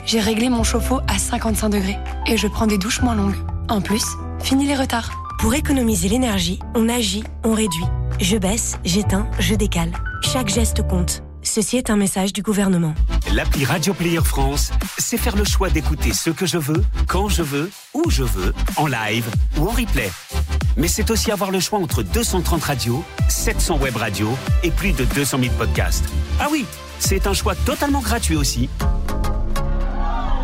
J'ai 0.08 0.20
réglé 0.20 0.48
mon 0.48 0.64
chauffe-eau 0.64 1.00
à 1.06 1.18
55 1.18 1.68
degrés 1.68 1.98
et 2.26 2.38
je 2.38 2.48
prends 2.48 2.66
des 2.66 2.78
douches 2.78 3.02
moins 3.02 3.14
longues. 3.14 3.36
En 3.68 3.82
plus, 3.82 4.06
fini 4.40 4.66
les 4.66 4.74
retards. 4.74 5.10
Pour 5.38 5.52
économiser 5.52 6.08
l'énergie, 6.08 6.58
on 6.74 6.88
agit, 6.88 7.24
on 7.44 7.52
réduit. 7.52 7.84
Je 8.18 8.38
baisse, 8.38 8.78
j'éteins, 8.86 9.28
je 9.38 9.54
décale. 9.54 9.92
Chaque 10.22 10.48
geste 10.48 10.80
compte. 10.88 11.22
Ceci 11.42 11.76
est 11.76 11.90
un 11.90 11.96
message 11.96 12.32
du 12.32 12.40
gouvernement. 12.40 12.94
L'appli 13.34 13.66
Radio 13.66 13.92
Player 13.92 14.24
France, 14.24 14.70
c'est 14.96 15.18
faire 15.18 15.36
le 15.36 15.44
choix 15.44 15.68
d'écouter 15.68 16.14
ce 16.14 16.30
que 16.30 16.46
je 16.46 16.56
veux, 16.56 16.82
quand 17.06 17.28
je 17.28 17.42
veux, 17.42 17.70
où 17.92 18.08
je 18.08 18.22
veux, 18.22 18.54
en 18.76 18.86
live 18.86 19.26
ou 19.58 19.68
en 19.68 19.72
replay. 19.72 20.10
Mais 20.78 20.88
c'est 20.88 21.10
aussi 21.10 21.30
avoir 21.30 21.50
le 21.50 21.60
choix 21.60 21.80
entre 21.80 22.02
230 22.02 22.64
radios, 22.64 23.04
700 23.28 23.76
web 23.76 23.96
radios 23.96 24.38
et 24.62 24.70
plus 24.70 24.92
de 24.92 25.04
200 25.04 25.38
000 25.38 25.54
podcasts. 25.58 26.06
Ah 26.40 26.48
oui, 26.50 26.64
c'est 26.98 27.26
un 27.26 27.34
choix 27.34 27.54
totalement 27.54 28.00
gratuit 28.00 28.36
aussi. 28.36 28.70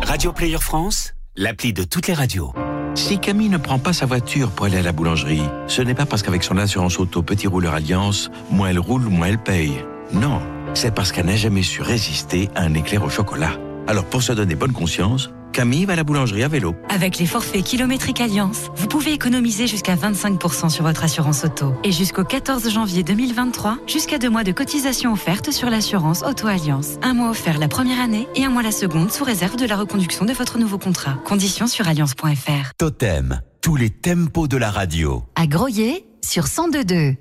Radio 0.05 0.31
Player 0.31 0.59
France, 0.59 1.15
l'appli 1.35 1.73
de 1.73 1.83
toutes 1.83 2.05
les 2.07 2.13
radios. 2.13 2.53
Si 2.93 3.17
Camille 3.17 3.49
ne 3.49 3.57
prend 3.57 3.79
pas 3.79 3.91
sa 3.91 4.05
voiture 4.05 4.51
pour 4.51 4.67
aller 4.67 4.77
à 4.77 4.83
la 4.83 4.91
boulangerie, 4.91 5.41
ce 5.65 5.81
n'est 5.81 5.95
pas 5.95 6.05
parce 6.05 6.21
qu'avec 6.21 6.43
son 6.43 6.57
assurance 6.57 6.99
auto 6.99 7.23
Petit 7.23 7.47
Rouleur 7.47 7.73
Alliance, 7.73 8.29
moins 8.51 8.69
elle 8.69 8.77
roule, 8.77 9.05
moins 9.05 9.27
elle 9.27 9.39
paye. 9.39 9.83
Non, 10.13 10.41
c'est 10.75 10.93
parce 10.93 11.11
qu'elle 11.11 11.25
n'a 11.25 11.35
jamais 11.35 11.63
su 11.63 11.81
résister 11.81 12.49
à 12.53 12.61
un 12.61 12.75
éclair 12.75 13.03
au 13.03 13.09
chocolat. 13.09 13.53
Alors 13.87 14.05
pour 14.05 14.21
se 14.21 14.31
donner 14.31 14.53
bonne 14.53 14.73
conscience, 14.73 15.31
Camille 15.55 15.85
va 15.85 15.93
à 15.93 15.95
la 15.95 16.03
boulangerie 16.03 16.43
à 16.43 16.49
vélo. 16.49 16.75
Avec 16.89 17.17
les 17.17 17.25
forfaits 17.25 17.63
kilométriques 17.63 18.19
Alliance, 18.19 18.69
vous 18.75 18.87
pouvez 18.87 19.13
économiser 19.13 19.67
jusqu'à 19.67 19.95
25% 19.95 20.67
sur 20.67 20.83
votre 20.83 21.05
assurance 21.05 21.45
auto. 21.45 21.73
Et 21.85 21.93
jusqu'au 21.93 22.25
14 22.25 22.69
janvier 22.69 23.03
2023, 23.03 23.77
jusqu'à 23.87 24.17
deux 24.17 24.29
mois 24.29 24.43
de 24.43 24.51
cotisation 24.51 25.13
offerte 25.13 25.51
sur 25.51 25.69
l'assurance 25.69 26.23
Auto 26.23 26.47
Alliance. 26.47 26.97
Un 27.01 27.13
mois 27.13 27.29
offert 27.29 27.57
la 27.57 27.69
première 27.69 28.01
année 28.01 28.27
et 28.35 28.43
un 28.43 28.49
mois 28.49 28.63
la 28.63 28.73
seconde 28.73 29.13
sous 29.13 29.23
réserve 29.23 29.55
de 29.55 29.65
la 29.65 29.77
reconduction 29.77 30.25
de 30.25 30.33
votre 30.33 30.57
nouveau 30.57 30.77
contrat. 30.77 31.13
Conditions 31.23 31.67
sur 31.67 31.87
alliance.fr. 31.87 32.73
Totem, 32.77 33.39
tous 33.61 33.77
les 33.77 33.91
tempos 33.91 34.49
de 34.49 34.57
la 34.57 34.71
radio. 34.71 35.23
À 35.35 35.47
Groyer 35.47 36.05
sur 36.21 36.43
1022. 36.43 37.15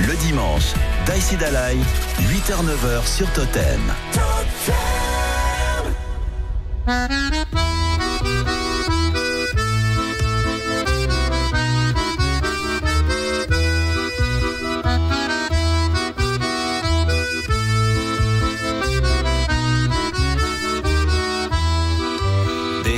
Le 0.00 0.26
dimanche, 0.26 0.72
Daïsi 1.06 1.36
Dalai, 1.36 1.76
8h-9h 2.22 3.06
sur 3.06 3.32
Totem. 3.34 3.80
De 6.88 6.94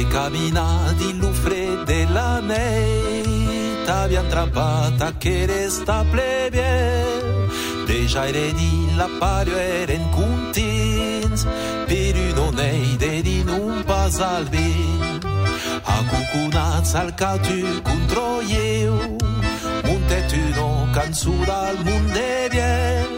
camina 0.06 0.94
di 0.96 1.18
lufre 1.18 1.82
della 1.84 2.38
neit 2.38 3.88
Abbiamo 3.88 4.28
trampata 4.28 5.14
che 5.18 5.46
resta 5.46 6.04
plebie. 6.08 7.08
Deja 7.86 8.28
ere 8.28 8.52
di 8.52 8.94
la 8.94 9.08
pario 9.18 9.56
eren 12.30 12.96
cuntins 12.98 12.98
Per 12.98 13.48
un 13.48 13.84
pas 13.84 14.20
albin 14.20 15.20
A 15.84 16.02
cucunats 16.10 16.94
al 16.94 17.14
catu 17.14 17.82
contro 17.82 18.40
eu 18.42 19.16
Muntet 19.84 20.32
uno 20.32 20.88
canzura 20.92 21.68
al 21.68 21.78
munde 21.84 22.48
biel 22.50 23.08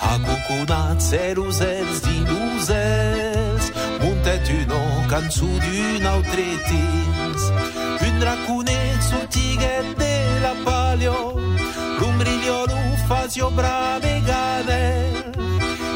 A 0.00 0.18
cucunats 0.18 1.12
erusels 1.12 2.00
di 2.02 2.24
luzels 2.26 3.72
Muntet 4.00 4.48
uno 4.48 5.04
canzu 5.08 5.46
d'un 5.46 6.06
altre 6.06 6.46
tins 6.68 7.42
Un 8.00 8.22
racunet 8.22 9.02
sortiguet 9.02 9.96
de 9.98 10.40
la 10.40 10.54
palio. 10.64 11.34
L'umbriglio 11.98 12.64
lo 12.66 12.78
fazio 13.06 13.50
brave 13.50 14.22
ganel 14.24 15.32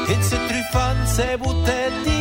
E 0.07 0.21
se 0.21 0.37
truffan 0.47 1.07
se 1.07 1.37
buttet 1.37 1.93
di 2.03 2.20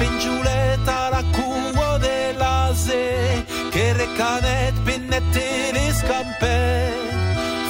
Se 0.00 0.06
pengiuleta 0.06 1.10
la 1.10 1.22
cuo 1.30 1.98
de 1.98 2.32
l'ase 2.38 3.44
Che 3.70 3.92
recanet 3.92 4.74
pennette 4.82 5.72
le 5.72 5.92
scampe. 5.92 6.92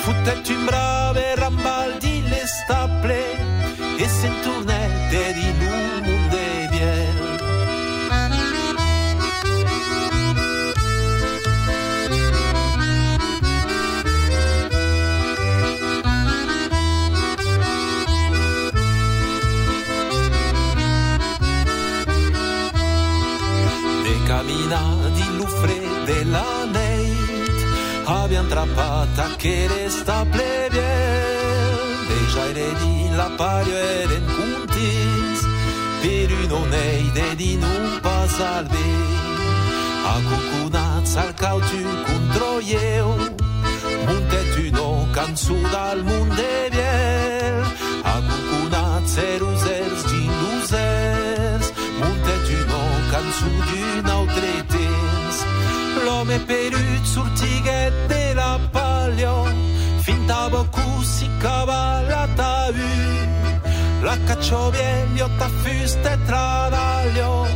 Futtet 0.03 0.49
un 0.51 0.64
brave 0.64 1.35
rambaldi 1.35 2.23
le 2.29 2.47
staple 2.47 3.39
Abbiamo 28.51 28.75
trappata 28.75 29.37
che 29.37 29.69
resta 29.69 30.27
plebiel 30.29 32.07
Deja 32.09 32.49
ere 32.49 32.75
di 32.81 33.09
la 33.15 33.31
pario 33.37 33.77
eren 33.77 34.25
cuntis 34.27 35.47
Per 36.01 36.53
un 36.53 36.69
neide 36.69 37.37
di 37.37 37.57
non 37.57 37.99
pasalbe 38.03 38.77
A 40.05 40.21
cucunats 40.29 41.15
al 41.17 41.33
cautu 41.35 41.81
contro 42.05 42.59
eu 42.61 43.15
Muntet 44.07 44.57
uno 44.73 45.07
canzu 45.13 45.57
dal 45.71 46.03
munde 46.03 46.69
biel 46.71 47.65
A 48.03 48.21
cucunats 48.21 49.17
erusers 49.17 50.05
ginusers 50.09 51.73
Muntet 52.01 52.49
uno 52.49 52.83
canzu 53.11 53.47
d'un 53.47 54.11
autre 54.11 54.65
temps. 54.67 55.45
L'home 56.05 56.39
perut 56.47 57.05
sortiguet 57.05 57.39
de 57.62 58.35
la 58.35 58.59
palio 58.73 59.44
Finta 60.03 60.49
bocu 60.49 61.03
si 61.03 61.29
cavalla 61.38 62.29
tavu 62.35 62.88
La 64.03 64.16
caccio 64.27 64.70
vieglio 64.70 65.29
ta 65.38 65.49
fuste 65.49 66.18
travaglio 66.27 67.46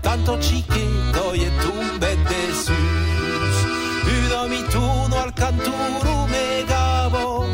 Tanto 0.00 0.38
chiquito 0.38 1.32
e 1.32 1.50
tumbe 1.60 2.16
de 2.28 2.52
sus 2.52 3.56
Uno 4.18 4.48
mi 4.48 4.62
tuno 4.68 5.22
al 5.22 5.32
canturo 5.32 6.26
megavo 6.26 7.46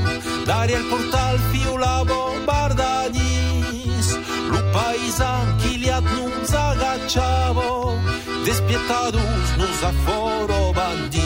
D'aria 0.45 0.79
il 0.79 0.85
portal 0.85 1.39
fiulavo 1.51 2.35
bardanis. 2.45 4.19
Lu 4.51 4.61
paisan 4.73 5.57
chi 5.57 5.79
li 5.79 5.89
adnunz 5.89 6.53
agacciavo 6.53 7.97
Despietados 8.45 9.57
nos 9.57 9.83
aforo 9.83 10.73
bandis 10.75 11.24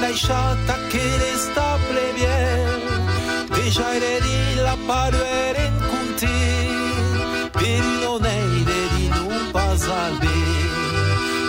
lasciata 0.00 0.76
che 0.88 1.02
le 1.22 1.36
stable 1.36 2.12
bien 2.14 2.90
Déjà 3.50 3.92
di 3.98 4.54
la 4.56 4.76
paruere 4.86 5.64
in 5.66 5.78
conti 5.90 6.38
Per 7.52 7.82
non 8.02 8.24
eire 8.24 8.80
di 8.96 9.08
non 9.08 9.50
pasalbe 9.52 10.26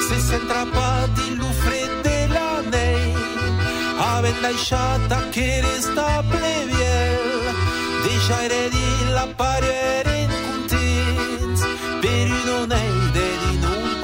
Se 0.08 0.20
s'entrappati 0.20 1.36
l'uffre 1.36 1.90
della 2.02 2.62
nei. 2.70 3.14
Aven 3.98 4.42
lasciata 4.42 5.30
che 5.30 5.62
le 5.62 5.82
stable 5.82 6.66
bien 6.66 7.56
Déjà 8.04 8.40
di 8.48 9.12
la 9.12 9.28
paruere 9.36 10.14
in 10.26 10.32
conti 10.46 10.88
Per 12.02 12.28
non 12.46 12.72
eire 12.72 13.28
di 13.44 13.58
non 13.60 14.00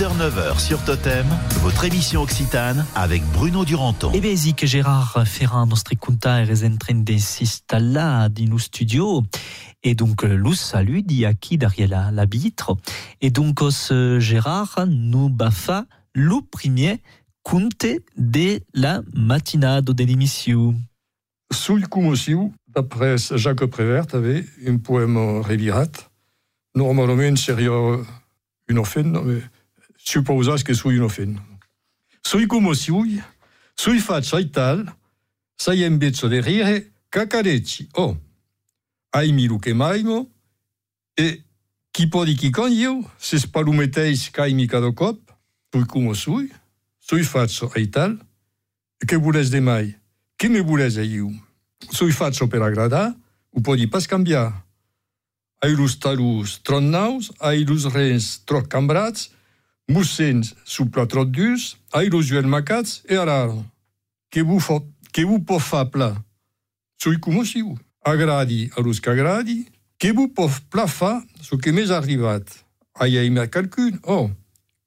8h-9h 0.00 0.58
sur 0.58 0.82
Totem, 0.82 1.26
votre 1.60 1.84
émission 1.84 2.22
Occitane 2.22 2.86
avec 2.94 3.22
Bruno 3.34 3.66
Duranton. 3.66 4.10
E 4.14 4.20
beh, 4.20 4.34
sì 4.34 4.54
che 4.54 4.66
Gérard 4.66 5.26
Ferrand, 5.26 5.68
nostri 5.68 5.98
conta, 5.98 6.40
è 6.40 6.64
en 6.64 6.78
train 6.78 7.02
de 7.02 7.18
s'installare 7.18 8.32
in 8.38 8.56
studio. 8.56 9.22
Et 9.82 9.94
donc, 9.94 10.24
euh, 10.24 10.34
lui 10.34 10.56
salut 10.56 11.02
dit 11.02 11.26
à 11.26 11.34
qui 11.34 11.58
derrière 11.58 11.88
la, 11.88 12.10
la 12.12 12.24
vitre. 12.24 12.78
Et 13.20 13.28
donc, 13.30 13.60
os 13.60 13.92
Gérard 14.20 14.86
nous 14.88 15.28
bafa 15.28 15.84
le 16.14 16.40
premier 16.50 17.02
conte 17.42 17.84
de 18.16 18.58
la 18.72 19.02
matinade 19.12 19.84
de 19.84 20.04
l'émission. 20.04 20.76
Sul 21.52 21.86
commossiu, 21.88 22.52
d'après 22.74 23.16
Jacques 23.18 23.66
Prévert, 23.66 24.06
avait 24.14 24.46
un 24.66 24.78
poème 24.78 25.18
revirat. 25.42 25.92
Normalement, 26.74 27.36
seria 27.36 27.98
une 28.66 28.78
offenna, 28.78 29.20
mais 29.20 29.42
supposas 30.04 30.64
que 30.64 30.74
soy 30.74 30.96
una 30.96 31.06
ofenda. 31.06 31.44
Soy 32.22 32.46
como 32.46 32.74
soy, 32.74 33.22
soy 33.76 34.00
facha 34.00 34.40
y 34.40 34.46
tal, 34.46 34.94
sai 35.56 35.84
en 35.84 35.98
vez 35.98 36.20
de 36.20 36.40
rire, 36.40 36.92
cacarechi, 37.08 37.88
oh, 37.94 38.16
ai 39.12 39.32
mi 39.32 39.48
lo 39.48 39.58
que 39.58 39.74
maimo, 39.74 40.30
e 41.16 41.42
qui 41.92 42.06
podi 42.06 42.36
qui 42.36 42.50
con 42.50 42.72
eu, 42.72 43.04
se 43.18 43.38
spalumeteis 43.38 44.30
cai 44.30 44.54
mi 44.54 44.66
cada 44.66 44.92
cop, 44.92 45.18
soy 45.72 45.84
como 45.86 46.14
soy, 46.14 46.52
soy 46.98 47.24
facha 47.24 47.66
y 47.76 47.86
tal, 47.86 48.18
e 49.02 49.06
que 49.06 49.16
voles 49.16 49.50
de 49.50 49.60
mai, 49.60 49.96
que 50.36 50.48
me 50.48 50.60
voles 50.60 50.96
a 50.96 51.04
eu? 51.04 51.32
Soy 51.88 52.12
faccio 52.12 52.48
per 52.48 52.62
agradar, 52.62 53.16
o 53.50 53.60
podi 53.60 53.86
pas 53.86 54.06
cambiar. 54.06 54.64
Ai 55.62 55.74
los 55.74 55.96
talus 55.98 56.60
tronnaus, 56.62 57.32
ai 57.40 57.64
los 57.64 57.84
rens 57.84 58.40
troc 58.44 58.68
cambrats, 58.68 59.30
Moussens 59.90 60.54
sous 60.64 60.86
platron 60.86 61.24
d'us, 61.24 61.76
aïlosuel 61.92 62.46
macats 62.46 63.02
et 63.08 63.16
arar. 63.16 63.50
Que 64.30 64.38
vous 64.38 64.60
fa, 64.60 64.74
que 65.12 65.22
vous 65.22 65.40
pouvez 65.40 65.58
faire 65.58 65.90
plat? 65.90 66.14
Soy 66.96 67.18
comme 67.18 67.44
si 67.44 67.60
vous. 67.60 67.76
Agradi 68.04 68.70
à 68.76 68.82
l'us 68.82 69.00
qu'agradi. 69.00 69.66
Que 69.98 70.12
vous 70.12 70.28
pouvez 70.28 70.54
plat 70.70 70.86
faire 70.86 71.20
ce 71.42 71.56
que 71.56 71.70
m'est 71.70 71.90
arrivat. 71.90 72.44
Aïe 72.94 73.18
aïe 73.18 73.30
ma 73.30 73.48
calcul, 73.48 73.98
oh. 74.04 74.30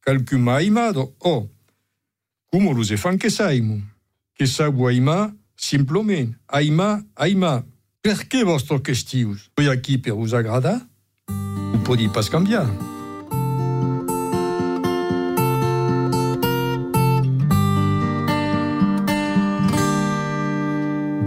Calcul 0.05 0.39
ma 0.39 0.55
aïmado, 0.55 1.13
oh. 1.19 1.29
oh. 1.29 1.49
Comme 2.49 2.73
l'us 2.73 2.93
e 2.93 2.95
fan 2.95 3.17
que 3.17 3.29
ça 3.29 3.47
aïmou. 3.47 3.81
Que 4.39 4.45
ça 4.45 4.69
vous 4.69 4.87
aïma, 4.87 5.33
simplement. 5.57 6.31
Aïma, 6.47 7.01
aïma. 7.17 7.65
Per 8.01 8.29
que 8.29 8.45
vostre 8.45 8.77
questius? 8.77 9.49
Soy 9.59 9.67
aquí 9.67 9.97
per 9.97 10.15
vous 10.15 10.33
agradar? 10.33 10.79
Vous 11.27 11.83
pouvez 11.83 12.07
pas 12.07 12.21
se 12.21 12.31
cambiar. 12.31 12.67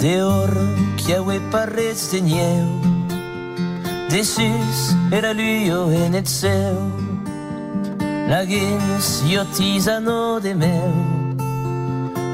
Dehors 0.07 0.55
qui 0.97 1.15
a 1.15 1.21
oué 1.21 1.41
parets 1.51 2.13
de 2.13 2.21
nieu 2.21 2.67
Dessus 4.09 4.95
era 5.11 5.33
luio 5.35 5.91
en 5.91 6.15
et 6.15 6.29
seu 6.31 6.79
Laguins 8.31 9.09
io 9.27 9.43
tisano 9.57 10.39
de 10.39 10.55
meu. 10.55 10.95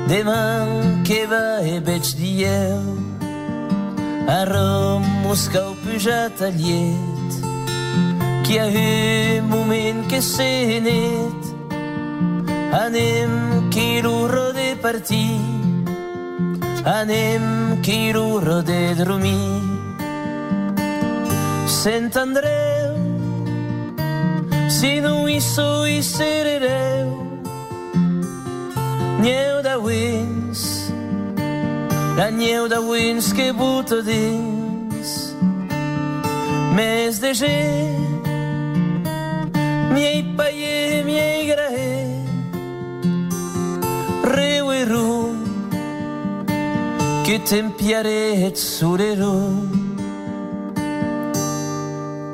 Deman 0.09 1.03
que 1.05 1.27
va 1.27 1.61
e 1.65 1.81
veig 1.81 2.15
dieu. 2.17 2.81
A 4.29 4.45
Rom 4.45 5.05
muscau 5.25 5.75
pujat 5.83 6.37
Qui 8.45 8.59
a 8.59 8.69
eu 8.69 9.43
moment 9.45 10.09
que 10.09 10.21
se 10.21 10.81
net. 10.81 11.41
Anem 12.85 13.71
qui 13.71 14.01
l'urro 14.03 14.53
de 14.53 14.77
partir. 14.77 15.41
Anem 16.85 17.62
quirurro 17.83 18.63
de 18.63 18.95
dormir. 18.95 19.61
Sant 21.67 22.17
Andreu, 22.17 22.95
si 24.71 25.01
no 25.01 25.29
hi 25.29 25.41
sou 25.41 25.87
i 25.87 26.01
serereu, 26.03 27.11
Nieu 29.23 29.63
de 29.63 29.75
wins, 29.79 30.63
la 32.17 32.31
nieu 32.31 32.69
de 32.69 32.79
wins 32.79 33.33
que 33.33 33.53
buta 33.53 34.01
dins, 34.03 35.13
més 36.75 37.21
de 37.23 37.31
gent, 37.35 38.27
miei 39.95 40.25
paie, 40.39 40.82
che 47.33 47.43
tempiare 47.45 48.45
et 48.45 48.57
surero. 48.57 49.67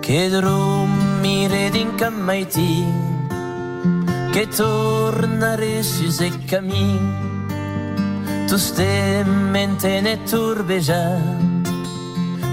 Che 0.00 0.28
dormire 0.28 1.70
din 1.70 1.94
cammaiti 1.94 2.84
che 4.32 4.48
tornare 4.48 5.84
su 5.84 6.11
se 6.11 6.32
cammin 6.46 6.98
tu 8.48 8.56
stem 8.56 9.50
mente 9.52 10.00
ne 10.00 10.20
turbeja. 10.24 11.22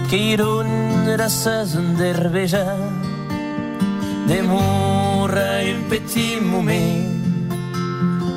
Che 0.08 0.16
irun 0.16 1.16
rassas 1.18 1.74
un 1.74 1.96
derbeja 1.96 2.78
de 4.28 4.42
mura 4.44 5.64
un 5.64 5.84
petit 5.90 6.40
moment 6.42 7.10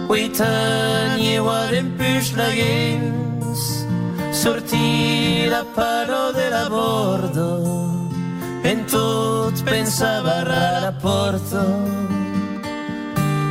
puix 0.07 0.38
la 2.37 2.49
gens 2.55 3.28
sortir 4.42 5.53
a 5.53 5.64
paro 5.74 6.33
de 6.33 6.51
la 6.51 6.68
bordo. 6.68 7.51
En 8.62 8.85
tot 8.87 9.55
pensava 9.64 10.40
a 10.42 10.81
la 10.85 10.92
porta 11.03 11.64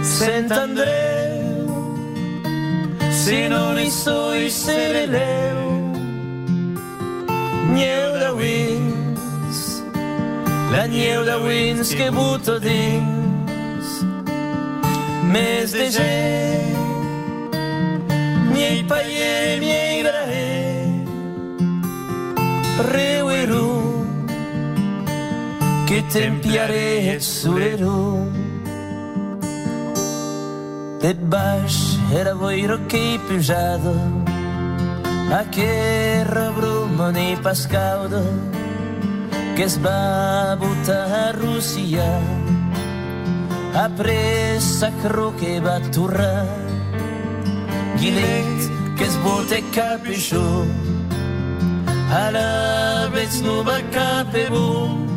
Sant 0.04 0.52
Andreu 0.52 1.68
si 3.12 3.48
no 3.50 3.74
li 3.74 3.90
soi 3.92 4.50
sereleu 4.50 5.64
Nieu 7.74 8.12
de 8.22 8.32
wins 8.40 9.64
la 10.72 10.86
nieu 10.88 11.24
de 11.26 11.38
wins 11.48 11.94
que 11.96 12.12
buto 12.12 12.60
dins. 12.60 13.88
Més 15.34 15.72
de 15.72 15.90
gent 15.96 16.68
miei 18.58 18.84
paie, 18.84 19.60
miei 19.60 19.97
reu 22.78 23.32
e 23.32 23.46
rum, 23.46 24.26
che 25.86 26.04
tempiare 26.08 27.14
et 27.14 27.22
surero. 27.22 28.30
De 31.02 31.14
baix 31.14 31.98
era 32.12 32.34
boiro 32.36 32.80
que 32.88 33.20
pujado, 33.28 33.96
a 35.32 35.44
que 35.46 36.24
rebrumo 36.26 37.12
ni 37.12 37.36
pascaudo, 37.38 38.24
que 39.56 39.64
es 39.64 39.78
va 39.78 40.56
botar 40.56 41.06
a 41.28 41.32
Rússia, 41.32 42.10
a 43.74 43.90
pressa 43.90 44.92
que 45.40 45.60
va 45.60 45.80
torrar, 45.92 46.48
que 48.00 49.04
es 49.04 49.16
bote 49.24 49.64
capricho 49.74 50.66
a 52.10 52.32
la 52.32 53.10
vez 53.14 53.42
no 53.42 53.64
va 53.64 53.80
cape 53.92 54.50
bum 54.50 55.08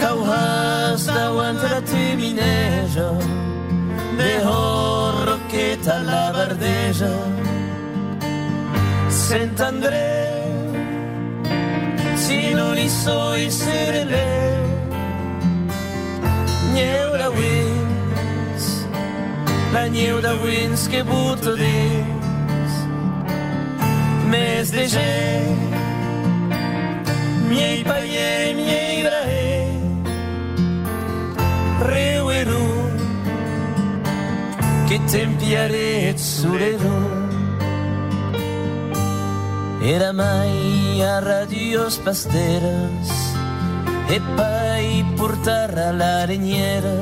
cau 0.00 0.18
has 0.24 1.06
dauant 1.06 1.58
la 1.62 1.80
timineja 1.80 3.10
de 4.18 4.32
horro 4.46 5.38
que 5.48 5.76
ta 5.84 5.98
la 5.98 6.32
verdeja. 6.32 7.12
Sant'Andrea, 9.08 10.42
si 12.16 12.54
non 12.54 12.74
li 12.74 12.88
so 12.88 13.34
i 13.34 13.50
serele, 13.50 14.26
Gneu 16.72 17.10
da 17.20 17.28
wins, 17.30 18.64
la 19.72 19.86
gneu 19.88 20.20
da 20.20 20.34
wins 20.42 20.88
che 20.88 21.02
butto 21.04 21.54
dis, 21.54 22.13
mes 24.34 24.70
de 24.72 24.84
gent, 24.88 25.60
miei 27.48 27.84
paier, 27.84 28.54
miei 28.58 28.96
grae, 29.06 29.54
reu 31.90 32.30
e 32.38 32.40
ru, 32.50 32.68
che 34.88 34.98
tempiaret 35.12 36.18
sulle 36.18 36.72
era 39.84 40.12
mai 40.12 41.02
a 41.02 41.20
radios 41.20 41.98
pasteres 41.98 43.08
e 44.08 44.18
poi 44.34 45.04
portar 45.14 45.78
a 45.78 45.92
la 45.92 46.24
reñera 46.24 46.96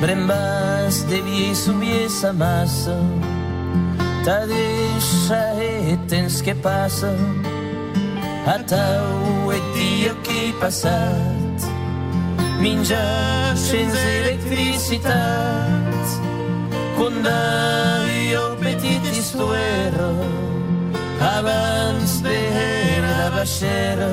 brembas 0.00 1.06
de 1.08 1.22
vie 1.22 1.54
subir 1.54 2.10
sa 4.24 4.30
massa 4.30 4.46
ta 4.46 4.46
deixa 4.46 5.54
e 5.62 5.96
tens 6.08 6.40
que 6.40 6.54
passa 6.54 7.14
a 8.46 8.58
tau 8.58 9.52
e 9.52 9.60
dia 9.74 10.14
que 10.22 10.52
passat. 10.60 10.90
Menjar 12.60 13.56
sense 13.56 13.98
electricitat. 13.98 15.12
Quando 16.96 17.28
io 18.30 18.56
petit 18.56 19.02
istuero 19.18 20.10
abans 21.20 22.22
de 22.22 23.00
la 23.00 23.30
baixera. 23.30 24.10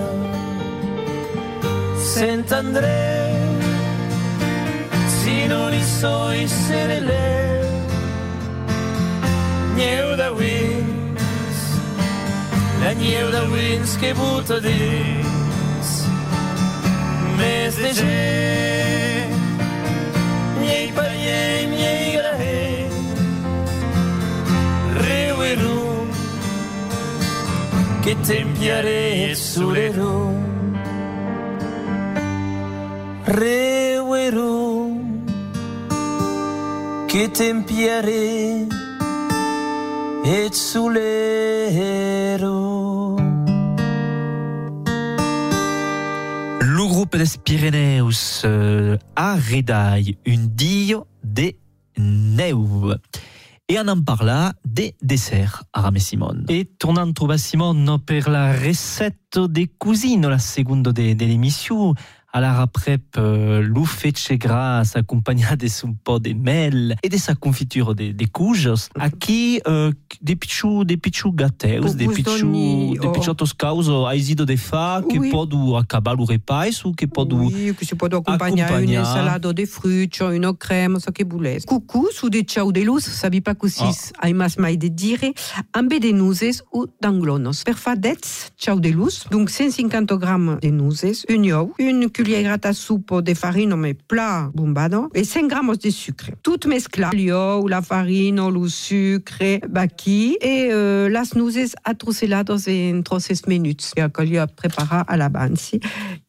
Sant'Andrea 1.97 3.31
si 5.07 5.47
non 5.47 5.73
hi 5.73 5.83
soy 5.83 6.47
serele 6.47 7.50
Gneu 9.81 10.15
de 10.15 10.29
wins 10.37 11.61
la 12.81 12.93
gneu 12.93 13.31
de 13.33 13.41
wins 13.49 13.95
que 13.97 14.11
butto 14.13 14.59
dins. 14.61 15.87
Més 17.39 17.79
de 17.81 17.89
gent 17.97 19.33
miei 20.59 20.91
paier, 20.93 21.65
miei 21.71 22.11
graer 22.13 22.91
riu 24.99 25.41
e 25.49 25.55
rum 25.63 26.13
che 28.03 28.15
tempiare 28.29 29.33
sulle 29.33 29.87
rum 29.97 30.77
riu 33.39 34.13
e 34.13 34.29
rum 34.37 35.25
che 37.07 37.31
tempiare 37.31 38.21
e 38.21 38.80
sulle 40.51 40.99
rum 42.41 43.17
Le 46.61 46.87
groupe 46.87 47.17
des 47.17 47.25
Pyrénées 47.43 48.01
euh, 48.45 48.97
a 49.15 49.35
redai 49.35 50.17
un 50.27 50.45
dio 50.47 51.07
de 51.23 51.53
neu. 51.97 52.97
Et 53.67 53.79
on 53.79 53.87
en 53.87 54.01
parla 54.01 54.53
des 54.65 54.95
desserts 55.01 55.63
à 55.73 55.81
Rame 55.81 55.97
Simone. 55.97 56.45
Et 56.49 56.65
tournant 56.65 57.11
trouva 57.13 57.37
Simone 57.37 57.97
per 58.05 58.21
la 58.27 58.53
recette 58.53 59.39
des 59.39 59.67
cousines, 59.67 60.27
la 60.27 60.39
seconde 60.39 60.83
de, 60.83 61.13
de 61.13 61.25
l'émission. 61.25 61.93
Alors 62.33 62.59
après, 62.61 62.97
euh, 63.17 63.61
l'ou 63.61 63.83
fece 63.85 64.31
gras 64.33 64.83
accompagné 64.95 65.43
de 65.59 65.67
son 65.67 65.93
pot 65.93 66.19
de 66.19 66.33
mel 66.33 66.95
et 67.03 67.09
de 67.09 67.17
sa 67.17 67.35
confiture 67.35 67.93
de, 67.93 68.11
de 68.13 68.25
couges, 68.25 68.71
à 68.97 69.09
qui 69.09 69.61
euh, 69.67 69.91
des 70.21 70.37
pichou 70.37 70.85
des 70.85 70.95
pichou 70.95 71.33
gateus, 71.33 71.95
des 71.95 72.07
Cucus 72.07 72.23
pichou 72.23 72.45
doni, 72.45 72.97
des 72.97 73.07
oh. 73.07 73.11
pichotos 73.11 73.53
causo 73.53 74.05
aizido 74.07 74.45
de 74.45 74.55
fa 74.55 75.01
que 75.09 75.19
Oui. 75.19 75.29
podu 75.29 75.75
acabar 75.75 76.17
o 76.19 76.23
repais 76.23 76.85
ou 76.85 76.93
que 76.93 77.05
podu 77.05 77.35
Oui, 77.35 77.75
que 77.75 77.95
può 77.95 78.07
accompagnare 78.07 78.75
accompagnar. 78.75 79.03
un'insalata 79.03 79.51
di 79.51 79.65
frutti, 79.65 80.23
una 80.23 80.55
crema, 80.55 80.99
so 80.99 81.11
che 81.11 81.25
volesse. 81.25 81.65
Cucù 81.65 82.07
su 82.11 82.29
de 82.29 82.43
ciao 82.45 82.71
de 82.71 82.83
luz, 82.83 83.09
sabi 83.09 83.41
pa 83.41 83.55
cusis, 83.55 84.11
ai 84.19 84.33
mas 84.33 84.55
mai 84.55 84.77
de 84.77 84.87
dire, 84.87 85.33
ambe 85.73 85.99
de 85.99 86.13
nuzes 86.13 86.63
ou 86.71 86.87
d'anglonos. 87.01 87.63
Per 87.63 87.75
fa 87.75 87.95
dets, 87.95 88.51
ciao 88.57 88.79
de 88.79 88.89
luz, 88.89 89.25
donc 89.29 89.49
150 89.49 90.15
grammes 90.17 90.59
de 90.61 90.69
nuzes, 90.69 91.25
un 91.29 91.43
ou, 91.51 91.73
une 91.77 92.09
cuillère 92.23 92.57
à 92.61 92.73
soupe 92.73 93.21
de 93.21 93.33
farine, 93.33 93.75
mais 93.75 93.93
plat 93.93 94.51
bombado, 94.53 95.09
et 95.15 95.23
5 95.23 95.47
grammes 95.47 95.75
de 95.75 95.89
sucre. 95.89 96.29
Tout 96.43 96.59
mescla, 96.67 97.09
l'io, 97.13 97.67
la 97.67 97.81
farine, 97.81 98.47
le 98.49 98.67
sucre, 98.67 99.59
baki, 99.67 100.37
et 100.41 100.69
euh, 100.71 101.09
las 101.09 101.35
nuzes 101.35 101.75
atroceladas 101.83 102.67
en 102.67 103.01
troces 103.01 103.47
minutes, 103.47 103.93
que 104.13 104.23
io 104.23 104.45
prepara 104.55 105.01
à 105.01 105.17
la 105.17 105.29
bansi. 105.29 105.79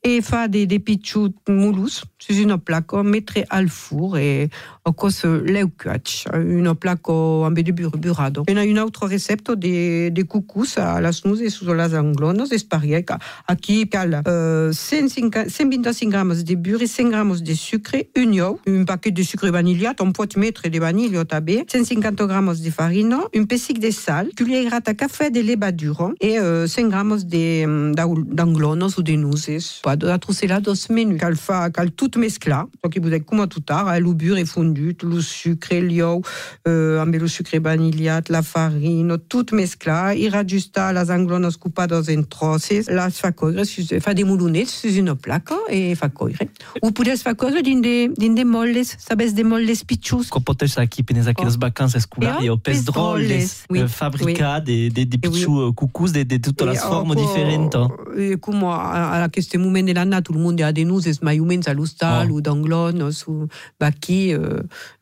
E 0.03 0.21
fa 0.23 0.49
de, 0.49 0.65
de 0.67 0.79
pichut 0.79 1.35
mulus, 1.49 2.03
su 2.19 2.33
una 2.43 2.59
placo, 2.59 3.03
mettre 3.05 3.45
al 3.49 3.69
four 3.69 4.19
e 4.19 4.49
o 4.85 4.93
cos 4.93 5.25
leucach, 5.25 6.27
una 6.35 6.75
placo 6.75 7.45
ambe 7.45 7.63
de 7.63 7.73
bur 7.73 7.97
burado. 7.97 8.45
E 8.49 8.53
une 8.53 8.79
autre 8.81 9.07
recette 9.07 9.53
de, 9.53 10.11
de 10.11 10.23
cucus 10.25 10.79
a 10.79 11.01
las 11.01 11.25
nuzes 11.25 11.55
su 11.55 11.73
las 11.73 11.95
anglonos, 11.95 12.51
de 12.51 12.59
spariec, 12.59 13.13
aquí 13.47 13.87
cal 13.89 14.23
euh, 14.27 14.73
150 14.73 15.49
125 15.49 16.11
grammes 16.11 16.45
de 16.45 16.55
beurre 16.57 16.83
et 16.83 16.87
5 16.87 17.11
grammes 17.11 17.41
de 17.41 17.55
sucre, 17.55 18.07
un 18.17 18.33
io, 18.33 18.59
un 18.67 18.85
paquet 18.85 19.13
de 19.13 19.23
sucre 19.23 19.51
vanillat, 19.51 19.95
on 20.01 20.13
peut 20.13 20.29
mettre 20.37 20.69
de 20.69 20.79
vanille 20.79 21.17
au 21.17 21.25
tabé, 21.25 21.65
150 21.69 22.23
grammes 22.23 22.55
de 22.55 22.71
farine, 22.71 23.17
un 23.35 23.45
pessic 23.45 23.79
de 23.79 23.91
sal, 23.91 24.31
cuillère 24.37 24.75
à 24.75 24.81
café 24.81 25.31
de 25.31 25.41
lait 25.41 25.57
baduro 25.57 26.13
et 26.21 26.39
euh, 26.39 26.67
5 26.67 26.89
grammes 26.89 27.13
hum, 27.13 27.95
d'anglonos 27.95 28.99
ou 28.99 29.03
de 29.03 29.13
nuzes. 29.13 29.81
Pas 29.83 29.97
de 29.97 30.07
la 30.07 30.19
troussela 30.19 30.61
dos 30.61 30.89
menus. 30.91 31.21
Cal 31.21 31.37
fa, 31.37 31.71
cal 31.71 31.93
tout 31.93 32.11
mescla, 32.17 32.67
donc 32.83 32.99
vous 32.99 33.13
êtes 33.13 33.25
comme 33.25 33.47
tout 33.47 33.61
tard, 33.61 33.99
le 34.01 34.13
beurre 34.13 34.39
est 34.39 34.45
fondu, 34.73 34.97
le 35.03 35.21
sucre, 35.21 35.75
l'io, 35.81 36.23
euh, 36.67 37.05
le 37.05 37.29
sucre 37.29 37.59
vanillat, 37.61 38.23
la 38.29 38.43
farine, 38.43 39.19
tout 39.29 39.47
mescla, 39.53 40.15
il 40.15 40.31
rajusta 40.31 40.93
las 40.93 41.11
anglonos 41.11 41.57
coupados 41.57 42.09
en 42.09 42.23
troces, 42.25 42.87
las 42.89 43.19
fa 43.21 43.33
coire, 43.33 43.65
fa 44.01 44.15
de 44.15 44.25
moulonets 44.25 44.67
sur 44.67 44.91
une 44.91 45.15
placa 45.15 45.57
et 45.69 45.95
fa 45.95 46.09
coire. 46.09 46.39
Ou 46.83 46.91
podes 46.93 47.23
fa 47.23 47.35
coire 47.35 47.63
din 47.63 47.81
de, 47.81 48.13
din 48.17 48.35
de 48.35 48.45
molles, 48.45 48.97
sabes 48.99 49.35
de 49.35 49.43
molles 49.45 49.85
pichus. 49.85 50.29
Copotes 50.31 50.79
aqui 50.79 51.03
penes 51.03 51.27
aquelas 51.27 51.57
vacances 51.57 51.97
escolares 51.97 52.43
E 52.43 52.47
e 52.47 52.51
o 52.51 52.57
pes 52.59 52.79
pesdroles 52.79 53.29
drolles, 53.29 53.65
oui, 53.71 53.81
euh, 53.81 53.89
fabrica 53.89 54.61
de, 54.61 54.89
de, 54.89 55.05
de 55.05 55.17
E 55.23 55.29
oui. 55.29 55.31
pichu 55.31 55.69
uh, 55.69 55.73
cucus 55.75 56.13
de, 56.13 56.23
de 56.25 56.39
totes 56.39 56.67
les 56.67 56.79
formes 56.81 57.13
ako, 57.17 57.21
diferentes. 57.21 57.89
e 58.17 58.37
Cum 58.41 58.65
a, 58.65 59.21
a 59.21 59.25
aquest 59.25 59.57
moment 59.59 59.83
de 59.85 59.93
l'anna 59.93 60.23
tout 60.23 60.33
le 60.33 60.41
monde 60.41 60.61
a 60.63 60.73
de 60.73 60.85
nuzes 60.85 61.21
mai 61.23 61.41
ou 61.41 61.47
menys 61.47 61.69
a 61.69 61.75
l'hostal 61.75 62.29
Oh. 62.31 62.35
ou 62.35 62.41
d'anglonos 62.41 63.25
ou 63.27 63.49
baqui 63.81 64.35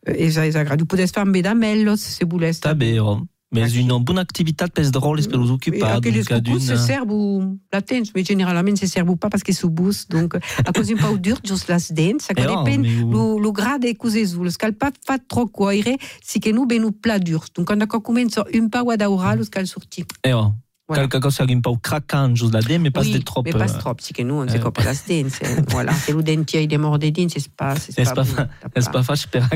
euh, 0.07 0.13
és, 0.15 0.35
és 0.37 0.55
agradable. 0.55 0.87
Podes 0.87 1.11
fer 1.11 1.21
amb 1.21 1.33
bedamelos 1.33 2.01
se. 2.01 2.25
Tá 2.61 2.73
bé, 2.73 2.99
oh. 2.99 3.21
Mais 3.53 3.67
une 3.75 3.91
bonne 3.99 4.19
activitat 4.19 4.69
pesdroles 4.71 5.27
per 5.27 5.37
os 5.37 5.49
ocupats. 5.51 5.97
Aqueles 5.97 6.25
donc, 6.25 6.41
cucus 6.45 6.63
se 6.63 6.71
d'une- 6.71 6.85
servent 6.85 7.57
la 7.73 7.81
tens, 7.81 8.13
mais 8.15 8.23
generalment 8.23 8.77
se 8.77 8.87
servent 8.87 9.17
pas 9.17 9.29
parce 9.29 9.43
que 9.43 9.51
sou 9.51 9.69
bus, 9.69 10.07
donc 10.07 10.35
a 10.65 10.71
cos 10.71 10.89
un 10.89 10.95
pau 10.95 11.17
dur 11.17 11.37
just 11.43 11.67
las 11.67 11.91
dents, 11.91 12.29
a 12.29 12.33
Eh, 12.39 12.45
oh, 12.47 12.63
depèn 12.63 12.79
mais 12.79 13.03
ou- 13.03 13.11
lo, 13.11 13.39
lo 13.39 13.51
gra 13.51 13.77
de 13.77 13.91
coses 13.97 14.35
ulos, 14.35 14.55
cal 14.57 14.71
pas 14.73 14.93
fa 15.05 15.17
tro 15.19 15.47
coire, 15.49 15.97
si 16.23 16.39
que 16.39 16.53
nu 16.53 16.65
benu 16.65 16.93
pla 16.93 17.19
durs. 17.19 17.49
Donc 17.53 17.67
quand 17.67 17.81
a 17.81 17.87
comença 17.87 18.45
un 18.55 18.69
pau 18.69 18.89
a 18.89 18.95
daura, 18.95 19.35
los 19.35 19.49
cal 19.49 19.67
sortir. 19.67 20.05
Eh, 20.23 20.31
Voilà. 20.91 21.07
Quelque 21.07 21.21
cosa 21.21 21.45
un 21.47 21.61
peu 21.61 21.71
craquant 21.81 22.35
just 22.35 22.53
là 22.53 22.59
mais 22.77 22.91
pas 22.91 22.99
oui, 23.01 23.13
de 23.13 23.19
trop. 23.19 23.43
mais 23.43 23.53
pas 23.53 23.65
trop, 23.65 23.95
si 23.97 24.11
que 24.11 24.23
nous, 24.23 24.35
on 24.35 24.47
se 24.47 24.57
copa 24.57 24.83
las 24.83 25.05
dents. 25.07 25.29
eh. 25.41 25.61
voilà, 25.69 25.93
c'est 25.93 26.11
le 26.11 26.21
dentier 26.21 26.67
de 26.67 26.75
mort 26.75 26.99
des 26.99 27.11
dents, 27.11 27.29
c'est 27.29 27.47
pas, 27.47 27.75
c'est 27.77 27.97
És 27.97 28.03
pas, 28.03 28.13
pas, 28.13 28.25
fa, 28.25 28.43
bon, 28.43 28.71
és 28.75 28.89
pas 28.91 29.03
faig 29.03 29.27
per 29.31 29.47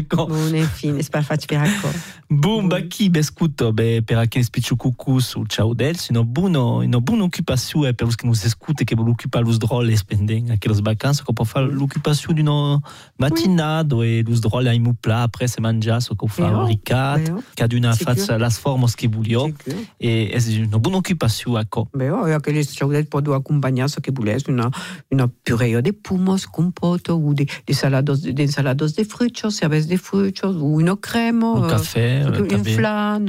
pas 1.11 1.21
faig 1.23 1.45
per 1.45 1.57
accord. 1.57 1.93
Bon, 2.29 2.63
bah 2.63 2.81
qui 2.83 3.09
bescuto 3.09 3.73
be, 3.73 4.01
per 4.01 4.17
aqueles 4.19 4.49
pichu 4.49 4.77
cucus 4.77 5.35
o 5.35 5.43
chaudels, 5.45 6.09
una 6.09 6.23
buona, 6.23 6.59
una 6.85 7.01
buona 7.01 7.25
occupazione 7.25 7.93
per 7.93 8.07
os 8.07 8.15
que 8.15 8.25
nos 8.25 8.45
escute 8.45 8.85
che 8.85 8.95
vogliono 8.95 9.15
occupare 9.15 9.43
los 9.43 9.59
droles 9.59 10.03
pendent 10.03 10.51
aquelas 10.51 10.79
vacances, 10.79 11.21
che 11.25 11.33
può 11.33 11.43
fare 11.43 11.69
l'occupazione 11.69 12.41
d'una 12.41 12.79
matinada 13.17 14.05
e 14.05 14.23
los 14.25 14.39
droles 14.39 14.69
ai 14.69 14.81
plat, 15.01 15.25
après 15.25 15.49
se 15.49 15.59
mangia, 15.59 15.99
so 15.99 16.15
che 16.15 16.27
fa 16.27 16.43
Eh 16.45 16.53
oh, 16.53 16.69
eh 16.69 17.31
oh. 17.31 18.91
che 18.95 19.07
voglio, 19.07 19.51
e 19.97 20.29
è 20.29 20.57
una 20.59 20.79
buona 20.79 20.97
occupazione 20.97 21.24
passio 21.25 21.57
a 21.57 21.65
co. 21.65 21.89
Beh, 21.93 22.11
oh, 22.11 22.25
aqueles 22.35 22.71
chaudet 22.75 23.09
podo 23.09 23.33
acompanhar 23.33 23.89
se 23.89 23.99
que 23.99 24.11
voles 24.11 24.43
una, 24.47 24.69
una 25.11 25.27
purée 25.27 25.81
de 25.81 25.91
pumos, 25.91 26.45
compoto 26.45 27.17
ou 27.17 27.33
de, 27.33 27.45
de 27.65 27.73
salados, 27.73 28.21
de 28.21 28.43
ensalados 28.43 28.93
de 28.93 29.03
de 29.87 29.97
frutos, 29.97 30.55
ou 30.55 30.79
une 30.79 30.95
crème, 30.95 31.43
Un 31.43 31.63
euh, 31.63 31.69
café, 31.69 32.21
euh, 32.21 32.39
une 32.39 32.47
també. 32.47 32.73
flan, 32.75 33.25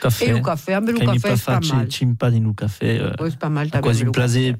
Café. 0.00 0.26
Che 0.26 0.32
mi 0.32 0.42
café 0.42 0.74
c'est 1.36 1.44
pas 1.44 1.60
cimpa 1.90 2.30
di 2.30 2.38
un 2.38 2.52
pas 3.38 3.50
mal, 3.50 3.66
a 3.66 3.70
t'as 3.70 3.80
quasi 3.80 4.04
un 4.04 4.10
plaisir, 4.10 4.56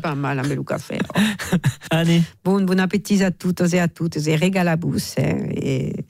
pas 0.00 0.14
mal, 0.14 0.40
mais 0.48 0.54
le 0.54 0.62
café. 0.62 0.98
oh. 1.14 1.18
Allez. 1.90 2.22
Bon, 2.44 2.62
bon 2.62 2.80
appétit 2.80 3.22
à 3.22 3.30
toutes 3.30 3.60
et 3.74 3.80
à 3.80 3.88
toutes, 3.88 4.16
regalabus, 4.36 5.14
eh, 5.18 6.04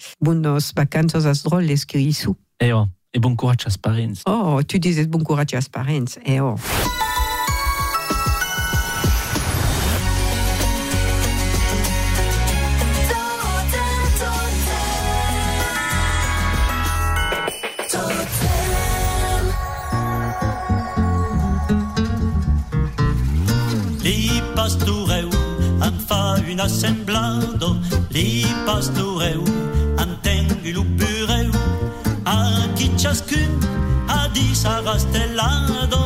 isu. 2.00 2.30
E, 2.62 2.72
oh, 2.72 2.86
e 3.14 3.18
bon 3.18 3.36
courage 3.36 3.66
às 3.66 3.76
parents. 3.76 4.22
Oh, 4.26 4.60
tu 4.66 4.78
disais 4.78 5.06
bon 5.06 5.20
courage 5.20 5.54
às 5.54 5.68
parents, 5.68 6.18
eh 6.24 6.40
oh. 6.40 6.56
Pastoreu 24.54 25.28
em 25.84 25.98
fa 26.06 26.36
un 26.50 26.60
assemblado, 26.60 27.76
li 28.10 28.46
pastoreu 28.64 29.63
ha 34.64 34.80
dit 34.80 35.92
sa 35.92 36.03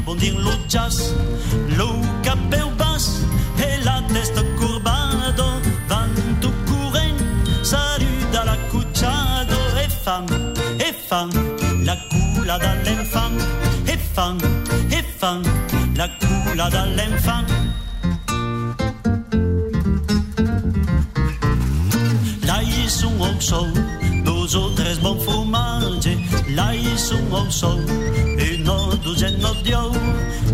a 0.00 0.12
ribondir 0.12 0.34
lo 0.34 0.52
jazz 0.68 1.14
Lo 1.76 1.88
capeu 2.22 2.70
bas 2.76 3.22
e 3.58 3.82
la 3.84 4.02
testa 4.08 4.42
curvado 4.58 5.60
Van 5.88 6.10
tu 6.40 6.50
curen, 6.66 7.16
saluda 7.62 8.44
la 8.44 8.56
cucciado 8.70 9.56
E 9.76 9.88
fam, 9.88 10.26
e 10.78 10.92
fam, 10.92 11.30
la 11.84 11.96
cula 12.08 12.58
dall'enfant 12.58 13.40
E 13.86 13.96
fam, 13.96 14.38
e 14.90 15.02
fam, 15.18 15.42
la 15.96 16.08
cula 16.18 16.70
dall'enfant 16.70 17.46
Là 22.46 22.62
ils 22.62 22.90
sont 22.90 23.20
au 23.20 23.40
sol, 23.40 23.72
deux 24.24 24.56
ou 24.56 24.70
tres 24.70 24.98
bons 25.00 25.20
fromages. 25.20 26.08
Là 26.54 26.74
ils 26.74 26.98
sont 26.98 27.32
au 27.32 27.48
sol, 27.50 27.78
une. 29.14 29.40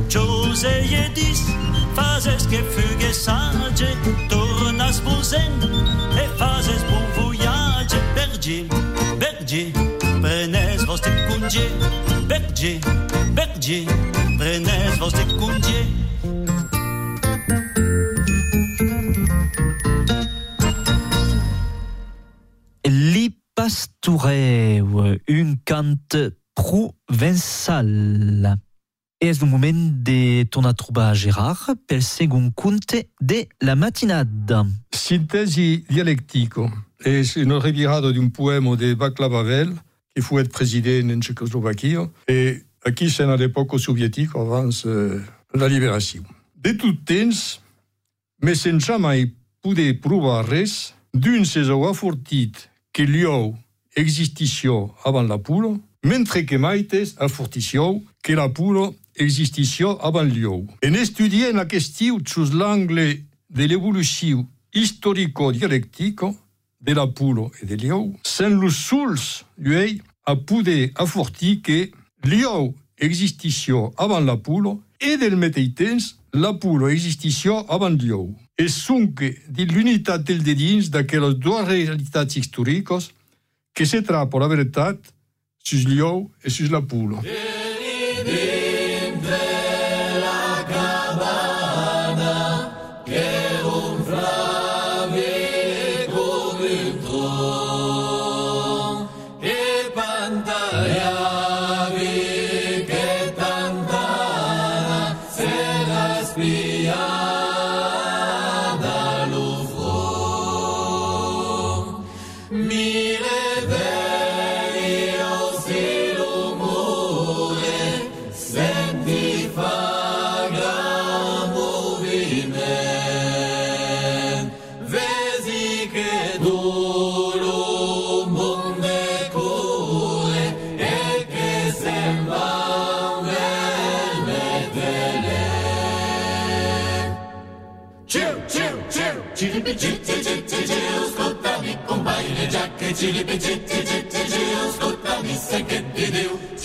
Chose 0.08 0.64
et 0.64 1.10
dix, 1.14 1.44
fazes 1.94 2.46
que 2.46 2.56
fugue 2.56 3.12
sage. 3.12 3.86
Tornas 4.28 5.00
vosen, 5.04 5.52
e 6.16 6.38
fazes 6.38 6.82
bon 6.88 7.22
voyage. 7.22 7.96
Berger, 8.14 8.66
berger, 9.18 9.72
prenez 10.22 10.84
vostre 10.86 11.10
cungie. 11.28 11.70
Berger, 12.28 12.80
berger, 13.34 13.86
prenez 14.38 14.98
vostre 14.98 15.26
cungie. 15.38 15.86
Li 22.88 23.36
pastoreu, 23.54 25.18
un 25.28 25.56
cant 25.64 26.16
provençal. 26.56 27.86
És 29.20 29.40
un 29.40 29.48
moment 29.48 29.92
de 30.04 30.44
tornar 30.50 30.74
a 30.74 30.76
trobar 30.76 31.14
Gérard? 31.14 31.76
Pel 31.86 32.02
segon 32.04 32.50
conte 32.52 33.06
de 33.20 33.46
la 33.62 33.76
matinada. 33.76 34.64
Sintesi 34.92 35.84
dialectico 35.88 36.66
es 37.04 37.36
una 37.36 37.60
revirada 37.60 38.12
d'un 38.12 38.30
poema 38.30 38.76
de 38.76 38.94
Václav 38.94 39.34
Havel, 39.34 39.72
qui 40.14 40.22
fut 40.22 40.38
être 40.38 40.50
président 40.50 41.10
en 41.10 41.20
Tchécoslovaquie, 41.20 41.96
et 42.28 42.62
aquí 42.84 43.10
c'est 43.10 43.24
à 43.24 43.36
l'époque 43.36 43.78
soviétique, 43.78 44.34
avant 44.34 44.70
euh, 44.86 45.20
la 45.54 45.68
libération. 45.68 46.24
De 46.56 46.72
tout 46.72 46.94
temps, 47.04 47.60
mais 48.42 48.54
sen 48.54 48.80
jamais 48.80 49.32
poder 49.62 49.94
provar 49.94 50.44
res 50.46 50.94
d'un 51.14 51.44
saison 51.44 51.88
afortit 51.88 52.52
que 52.92 53.02
liou 53.02 53.56
avant 55.04 55.22
la 55.22 55.38
pula, 55.38 55.78
mentre 56.06 56.44
que 56.46 56.56
maites 56.56 57.16
afortició 57.18 58.00
que 58.22 58.36
la 58.38 58.46
pula 58.54 58.92
existició 59.18 59.96
avant 60.06 60.30
liou. 60.30 60.66
En 60.82 60.94
estudiant 60.94 61.56
la 61.58 61.66
question 61.66 62.22
sous 62.24 62.54
l'angle 62.54 63.24
de 63.50 63.64
l'évolution 63.64 64.46
historico-dialectico 64.72 66.36
de 66.80 66.92
la 66.94 67.06
pula 67.08 67.48
et 67.60 67.66
de 67.66 67.74
liou, 67.74 68.14
sen 68.22 68.54
los 68.60 68.78
sols 68.86 69.44
lui 69.58 70.00
a 70.26 70.36
poder 70.36 70.92
afortir 70.94 71.60
que 71.62 71.90
liou 72.24 72.74
existició 72.98 73.92
avant 73.96 74.20
la 74.20 74.36
pula 74.36 74.76
et 75.00 75.18
del 75.18 75.36
mateix 75.36 75.74
temps 75.74 76.12
la 76.32 76.54
pula 76.54 76.92
existició 76.92 77.64
avant 77.68 77.98
liou. 77.98 78.30
E 78.56 78.68
sunque 78.68 79.34
de 79.48 79.66
l'unitat 79.66 80.22
del 80.22 80.42
de 80.44 80.54
dins 80.54 80.88
d'aquelles 80.88 81.34
dues 81.36 81.66
realitats 81.66 82.38
històriques 82.38 83.10
que 83.74 83.84
se 83.84 84.00
tra 84.06 84.24
per 84.30 84.40
la 84.40 84.48
veritat 84.48 85.15
sus 85.66 85.84
liou 85.84 86.30
e 86.44 86.48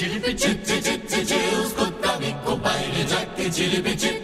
জিলিপি 0.01 0.31
চিচ্ছে 0.41 0.75
চিচ্ছে 0.85 1.19
চিউস 1.29 1.69
কুত্তা 1.77 2.11
বিক্ষু 2.21 2.53
বাইরে 2.63 3.03
যাকে 3.11 3.45
জিলিপি 3.55 3.93
চিচ্ছে 4.01 4.20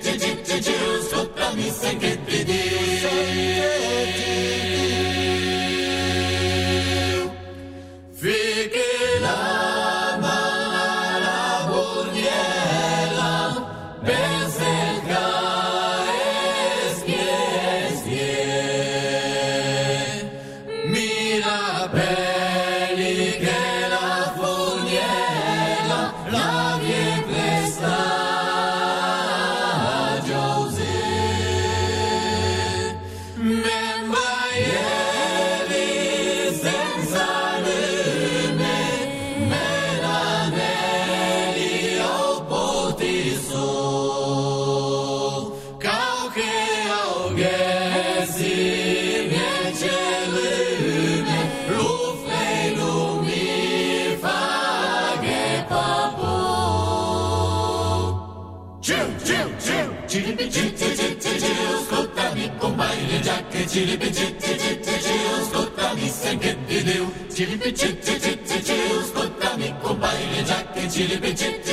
Chippy 63.77 64.11
chit 64.11 64.39
chit 64.41 64.59
chit 64.59 65.01
chills, 65.03 65.51
tutta 65.51 65.93
mi 65.93 66.09
sen 66.09 66.39
che 66.39 66.57
ti 66.65 66.81
deu. 66.81 67.13
Chippy 67.31 67.71
chit 67.71 67.99
chit 68.01 68.41
chit 68.43 68.63
chills, 68.63 69.11
tutta 69.11 69.55
mi 69.55 69.71
compagni 69.79 70.35
le 70.35 70.43
giacche. 70.43 70.87
Chippy 70.87 71.33
chit 71.33 71.66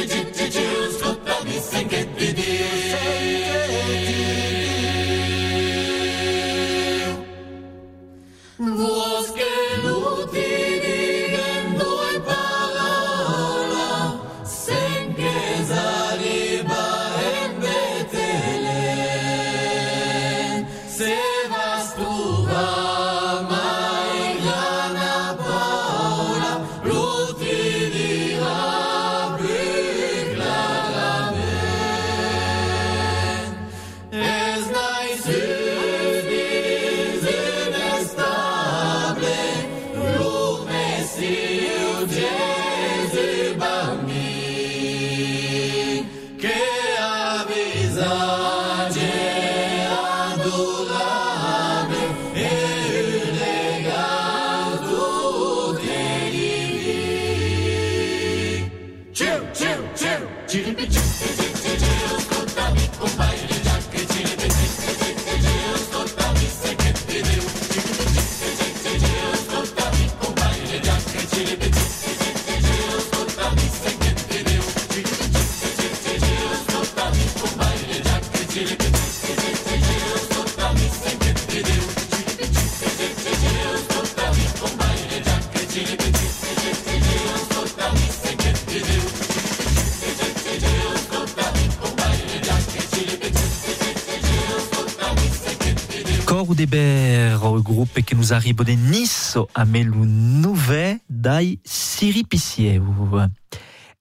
Que 98.03 98.16
nous 98.16 98.32
arrive 98.32 98.57
de 98.57 98.72
Nice 98.72 99.38
à 99.55 99.64
Melou 99.64 100.05
Nouvet 100.05 100.99
dai 101.09 101.61
Siripissieu. 101.64 102.82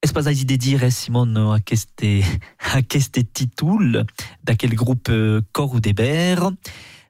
Est-ce 0.02 0.12
pas 0.12 0.28
à 0.28 0.34
de 0.34 0.56
dire, 0.56 0.92
Simon, 0.92 1.52
à 1.52 1.60
queste, 1.60 2.04
à 2.72 2.82
queste 2.88 3.32
titul 3.32 4.04
d'aquel 4.42 4.74
groupe 4.74 5.08
euh, 5.10 5.42
Corps 5.52 5.80
des 5.80 5.92
Bers 5.92 6.50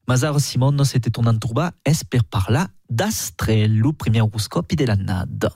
Mazar 0.07 0.39
Simon, 0.39 0.85
c'était 0.85 1.11
ton 1.11 1.24
entourba, 1.24 1.72
esper 1.87 2.22
par 2.22 2.51
là, 2.51 2.68
d'astre, 2.91 3.51
le 3.51 3.93
premier 3.93 4.20
horoscope 4.20 4.74
de 4.74 4.85
la 4.85 4.97
NAD. 4.97 5.49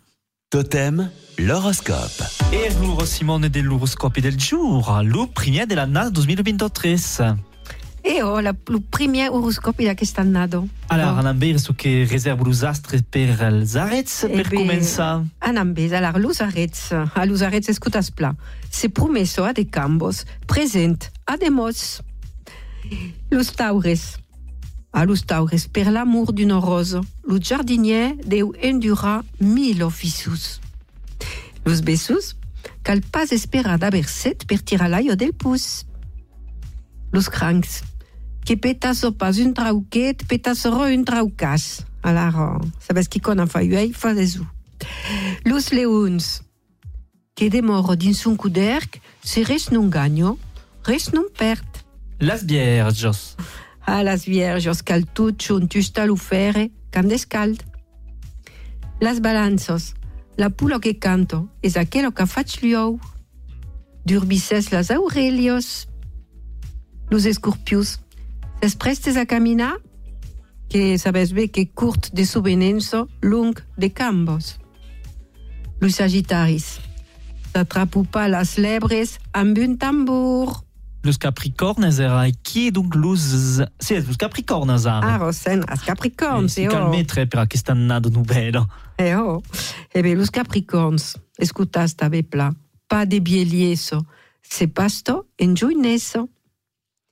Totem, 0.48 1.10
l'horoscope. 1.36 2.24
Et 2.52 2.72
l'ouro 2.80 3.04
Simon 3.04 3.40
de 3.40 3.60
l'horoscope 3.60 4.18
del 4.18 4.40
jour, 4.40 4.98
le 5.04 5.26
premier 5.26 5.66
de 5.66 5.74
la 5.74 5.86
NAD 5.86 6.14
2023. 6.14 7.36
E 8.08 8.22
oh, 8.22 8.40
la, 8.40 8.54
le 8.68 8.80
premier 8.80 9.28
horoscope 9.28 9.84
d'aquest 9.84 10.18
annado. 10.18 10.66
Alors, 10.88 11.18
on 11.22 11.34
veure 11.34 11.60
ce 11.60 11.72
que 11.72 12.08
réserve 12.08 12.42
los 12.42 12.64
astres 12.64 13.02
per 13.02 13.36
els 13.42 13.76
arets 13.76 14.24
Eh 14.24 14.32
per 14.32 14.48
bé, 14.48 14.56
començar. 14.56 15.26
Anam 15.42 15.74
bé, 15.74 15.92
alors 15.92 16.18
los 16.18 16.40
arets, 16.40 16.94
a 17.14 17.26
los 17.26 17.42
arets 17.42 17.68
escutas 17.68 18.10
pla. 18.10 18.34
Se 18.70 18.88
promesso 18.88 19.44
a 19.44 19.52
de 19.52 19.66
cambos, 19.68 20.24
present 20.46 21.10
a 21.26 21.36
de 21.36 21.50
mos. 21.50 22.00
Los 23.30 23.52
taures, 23.52 24.16
a 24.94 25.04
los 25.04 25.26
taures, 25.26 25.68
per 25.68 25.90
l'amour 25.90 26.32
d'une 26.32 26.54
rose, 26.54 27.02
lo 27.26 27.36
jardinier 27.38 28.16
deu 28.24 28.54
endura 28.62 29.22
mil 29.38 29.82
officius. 29.82 30.62
Los 31.66 31.82
bessus, 31.82 32.36
cal 32.82 33.02
pas 33.02 33.32
esperar 33.32 33.76
d'haver 33.76 34.08
set 34.08 34.46
per 34.48 34.62
tirar 34.62 34.88
l'aio 34.88 35.14
del 35.14 35.34
pus. 35.34 35.84
Los 37.12 37.28
crancs, 37.28 37.82
que 38.48 38.56
petasso 38.56 39.12
pas 39.12 39.38
un 39.40 39.52
trauquet, 39.52 40.24
petassero 40.26 40.86
un 40.86 41.04
traucas. 41.04 41.84
Alors, 42.02 42.58
sabes 42.80 43.06
qui 43.06 43.20
con 43.20 43.40
a 43.40 43.46
fa 43.46 43.60
uei, 43.60 43.92
fa 43.92 44.14
desu. 44.14 44.40
Los 45.44 45.68
leons, 45.70 46.40
que 47.36 47.50
demoro 47.50 47.94
dins 47.94 48.24
un 48.24 48.38
cuderc, 48.40 49.02
se 49.22 49.44
res 49.44 49.68
non 49.68 49.90
gagno, 49.90 50.38
res 50.82 51.12
non 51.12 51.28
perd. 51.28 51.84
Las 52.20 52.46
Vierges. 52.46 53.36
A 53.84 54.02
las 54.02 54.24
vierges 54.24 54.80
cal 54.82 55.04
tot 55.04 55.36
xuntusta 55.36 56.06
l'ufere, 56.06 56.70
can 56.90 57.08
descald. 57.08 57.60
Las 58.98 59.20
balanzos, 59.20 59.92
la 60.38 60.48
pulo 60.48 60.80
que 60.80 60.98
canto, 60.98 61.50
es 61.60 61.76
aquello 61.76 62.14
que 62.14 62.24
faig 62.24 62.62
liou. 62.62 62.98
Durbices 64.06 64.72
las 64.72 64.90
aurelios. 64.90 65.86
Los 67.10 67.26
escorpius, 67.26 68.00
ses 68.60 68.76
prestes 68.76 69.16
a 69.16 69.26
caminar, 69.26 69.76
que 70.68 70.98
sabes 70.98 71.32
bé 71.32 71.48
que 71.48 71.70
curt 71.70 72.10
de 72.12 72.26
su 72.26 72.42
venenzo, 72.42 73.08
lung 73.20 73.58
de 73.76 73.92
cambos. 73.92 74.58
Los 75.80 75.94
sagittaris, 75.96 76.80
s'atrapu 77.52 78.04
pas 78.04 78.28
las 78.28 78.58
lebres 78.58 79.18
amb 79.32 79.58
un 79.58 79.76
tambour. 79.78 80.64
Los 81.04 81.16
Capricornes 81.16 82.00
era 82.00 82.26
qui 82.42 82.72
donc 82.72 82.94
los... 82.96 83.62
Sì, 83.78 83.94
los 84.02 84.16
Capricornes 84.16 84.84
ara. 84.86 85.14
Ah, 85.14 85.18
Rosen, 85.18 85.62
as 85.68 85.82
capricorns, 85.82 86.52
si 86.52 86.62
eh, 86.62 86.68
oh. 86.68 86.72
calmetre 86.72 87.26
per 87.26 87.38
aquesta 87.44 87.72
annada 87.72 88.10
nouvelle. 88.10 88.66
Eh 88.98 89.14
oh, 89.14 89.40
eh 89.94 90.02
bé, 90.02 90.16
los 90.16 90.30
capricorns, 90.30 91.16
escutas 91.38 91.94
tave 91.94 92.24
pla, 92.24 92.52
pas 92.88 93.06
de 93.06 93.20
bielieso, 93.20 94.04
se 94.42 94.66
pasto 94.66 95.28
en 95.38 95.56
juineso. 95.56 96.28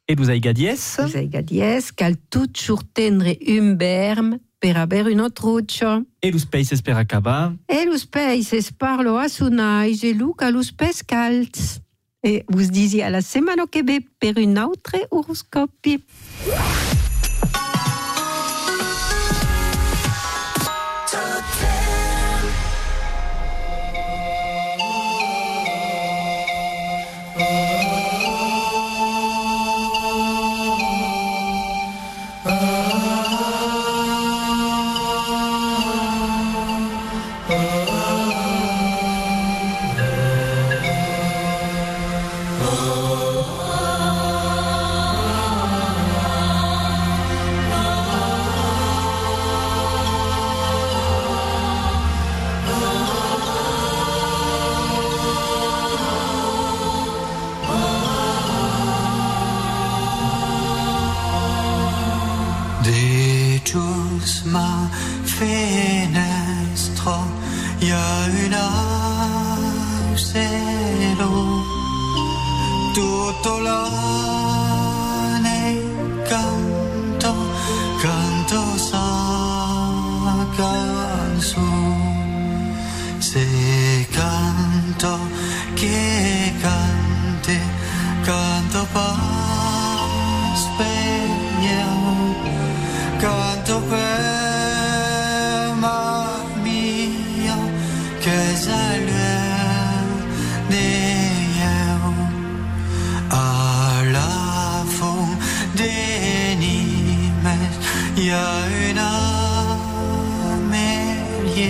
Et 0.09 0.15
los 0.15 0.29
Aigadies. 0.29 0.99
Los 0.99 1.17
aigadies, 1.17 1.93
cal 1.93 2.17
tout 2.31 2.49
tendre 2.95 3.37
un 3.41 3.75
berm 3.77 4.39
per 4.61 4.77
haver 4.77 5.07
un 5.07 5.31
truccio. 5.31 6.05
E 6.21 6.31
lo 6.31 6.39
space 6.39 6.75
espera 6.75 7.01
acabar. 7.01 7.55
E 7.67 7.85
lo 7.85 7.99
space 7.99 8.73
parlo 8.77 9.19
a 9.19 9.29
sunai 9.29 9.99
e 10.01 10.13
Luca 10.15 10.49
lo 10.51 10.63
space 10.63 11.05
calz. 11.05 11.81
E 12.21 12.45
vos 12.47 12.69
disi 12.71 13.03
alla 13.03 13.21
settimana 13.21 13.67
che 13.69 13.83
ve 13.83 14.05
per 14.17 14.39
un 14.39 14.57
altro 14.57 15.07
oroscopi. 15.09 15.97
Di 15.97 17.06
cielo 70.97 71.63
tutto 72.95 73.59
l'anno 73.59 73.87
canto 76.25 77.35
canto 78.01 78.61
sa 78.77 80.47
canzone 80.57 81.55
se 83.19 84.07
canto 84.11 85.19
che 85.75 86.53
cante 86.61 87.61
canto 88.23 88.87
per 88.93 89.15
spegnere 90.55 91.75
canto 93.19 93.81
per 93.89 94.06
nimes 108.27 108.33
y 108.33 108.33
a 108.33 108.67
une 108.91 108.99
amélie 110.59 111.61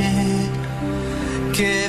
che 1.53 1.89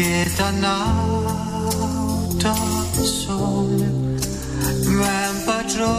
Cetanata 0.00 0.94
sol 3.04 3.68
Mem 4.98 5.34
patro 5.44 5.92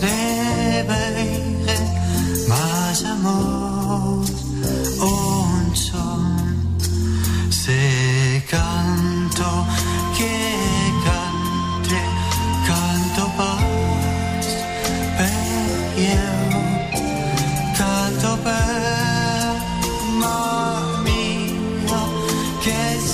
de 0.00 0.82
beire 0.88 1.78
Mas 2.48 3.04
amor 3.04 3.55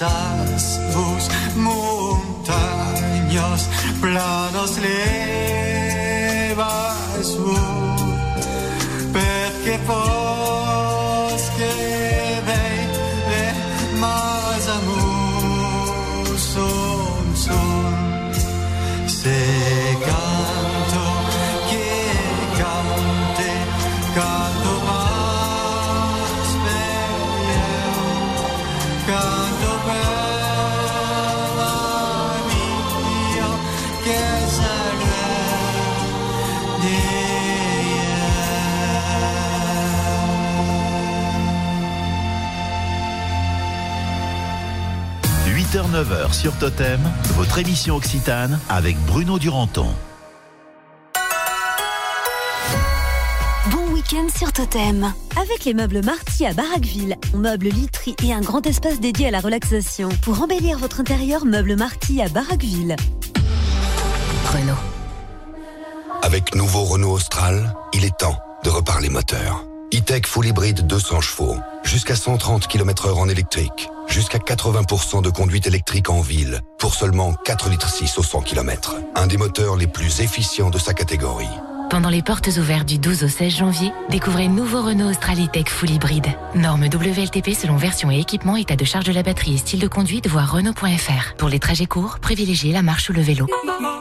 esas 0.00 0.78
dos 0.94 1.28
montañas 1.56 2.48
planas 4.00 4.78
levas 4.78 6.56
vos, 7.36 8.00
porque 9.12 9.78
por 9.88 10.17
8h-9h 45.98 46.32
sur 46.32 46.52
Totem, 46.58 47.00
votre 47.34 47.58
émission 47.58 47.96
Occitane 47.96 48.58
avec 48.68 48.96
Bruno 49.06 49.38
Duranton. 49.38 49.88
Bon 53.70 53.92
week-end 53.92 54.26
sur 54.36 54.52
Totem. 54.52 55.12
Avec 55.36 55.64
les 55.64 55.74
meubles 55.74 56.02
Marty 56.04 56.46
à 56.46 56.52
Baraqueville, 56.52 57.16
on 57.34 57.38
meuble 57.38 57.68
literie 57.68 58.14
et 58.22 58.32
un 58.32 58.40
grand 58.40 58.64
espace 58.66 59.00
dédié 59.00 59.28
à 59.28 59.30
la 59.30 59.40
relaxation. 59.40 60.08
Pour 60.22 60.40
embellir 60.42 60.78
votre 60.78 61.00
intérieur, 61.00 61.44
meuble 61.44 61.76
Marty 61.76 62.22
à 62.22 62.28
Baraqueville. 62.28 62.94
Renault. 64.52 64.74
Avec 66.22 66.54
nouveau 66.54 66.84
Renault 66.84 67.12
Austral, 67.12 67.74
il 67.92 68.04
est 68.04 68.16
temps 68.16 68.38
de 68.64 68.70
reparler 68.70 69.08
moteur. 69.08 69.64
E-Tech 69.92 70.26
Full 70.26 70.46
Hybrid 70.46 70.86
200 70.86 71.20
chevaux, 71.22 71.56
jusqu'à 71.82 72.14
130 72.14 72.68
km/h 72.68 73.14
en 73.14 73.28
électrique, 73.28 73.88
Jusqu'à 74.08 74.38
80% 74.38 75.22
de 75.22 75.30
conduite 75.30 75.66
électrique 75.66 76.10
en 76.10 76.20
ville 76.20 76.60
pour 76.78 76.94
seulement 76.94 77.34
4 77.44 77.68
litres 77.70 77.88
6 77.88 78.18
au 78.18 78.22
100 78.22 78.42
km. 78.42 78.96
Un 79.14 79.26
des 79.26 79.36
moteurs 79.36 79.76
les 79.76 79.86
plus 79.86 80.20
efficients 80.20 80.70
de 80.70 80.78
sa 80.78 80.94
catégorie. 80.94 81.46
Pendant 81.90 82.10
les 82.10 82.22
portes 82.22 82.48
ouvertes 82.58 82.86
du 82.86 82.98
12 82.98 83.24
au 83.24 83.28
16 83.28 83.56
janvier, 83.56 83.92
découvrez 84.10 84.48
nouveau 84.48 84.82
Renault 84.82 85.08
Australitech 85.08 85.70
Full 85.70 85.90
Hybride. 85.90 86.26
Norme 86.54 86.84
WLTP 86.84 87.54
selon 87.54 87.76
version 87.76 88.10
et 88.10 88.18
équipement, 88.18 88.56
état 88.56 88.76
de 88.76 88.84
charge 88.84 89.06
de 89.06 89.12
la 89.12 89.22
batterie 89.22 89.54
et 89.54 89.58
style 89.58 89.80
de 89.80 89.88
conduite, 89.88 90.28
voire 90.28 90.52
Renault.fr. 90.52 91.34
Pour 91.38 91.48
les 91.48 91.58
trajets 91.58 91.86
courts, 91.86 92.18
privilégiez 92.18 92.72
la 92.72 92.82
marche 92.82 93.08
ou 93.08 93.14
le 93.14 93.22
vélo. 93.22 93.46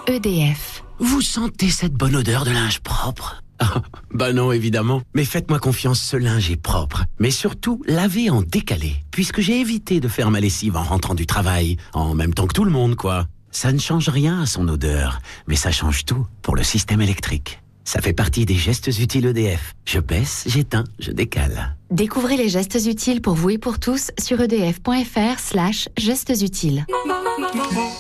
EDF. 0.08 0.84
Vous 1.00 1.22
sentez 1.22 1.70
cette 1.70 1.94
bonne 1.94 2.16
odeur 2.16 2.44
de 2.44 2.52
linge 2.52 2.80
propre? 2.80 3.42
Ah, 3.60 3.82
Bah 4.14 4.34
non, 4.34 4.52
évidemment. 4.52 5.02
Mais 5.14 5.26
faites-moi 5.26 5.60
confiance, 5.60 6.00
ce 6.00 6.18
linge 6.18 6.50
est 6.50 6.62
propre. 6.62 7.06
Mais 7.20 7.32
surtout, 7.32 7.82
lavez 7.88 8.30
en 8.30 8.42
décalé. 8.42 8.96
Puisque 9.12 9.42
j'ai 9.42 9.60
évité 9.60 10.00
de 10.00 10.08
faire 10.08 10.32
ma 10.32 10.40
lessive 10.40 10.76
en 10.78 10.84
rentrant 10.84 11.16
du 11.16 11.26
travail, 11.26 11.78
en 11.94 12.16
même 12.16 12.34
temps 12.34 12.48
que 12.48 12.54
tout 12.54 12.66
le 12.66 12.72
monde, 12.72 12.96
quoi. 12.96 13.28
Ça 13.52 13.72
ne 13.72 13.80
change 13.80 14.10
rien 14.10 14.42
à 14.42 14.46
son 14.46 14.68
odeur, 14.68 15.20
mais 15.48 15.56
ça 15.56 15.72
change 15.72 16.06
tout 16.06 16.28
pour 16.42 16.56
le 16.56 16.64
système 16.64 17.02
électrique. 17.02 17.62
Ça 17.88 18.02
fait 18.02 18.12
partie 18.12 18.46
des 18.46 18.56
gestes 18.56 18.88
utiles 19.00 19.28
EDF. 19.28 19.74
Je 19.86 20.00
baisse, 20.00 20.44
j'éteins, 20.46 20.84
je 21.00 21.10
décale. 21.12 21.78
Découvrez 21.90 22.36
les 22.36 22.50
gestes 22.50 22.78
utiles 22.86 23.22
pour 23.22 23.36
vous 23.36 23.52
et 23.52 23.58
pour 23.58 23.80
tous 23.80 24.12
sur 24.20 24.42
edf.fr 24.42 25.40
slash 25.40 25.88
gestes 25.98 26.34
utiles. 26.42 26.86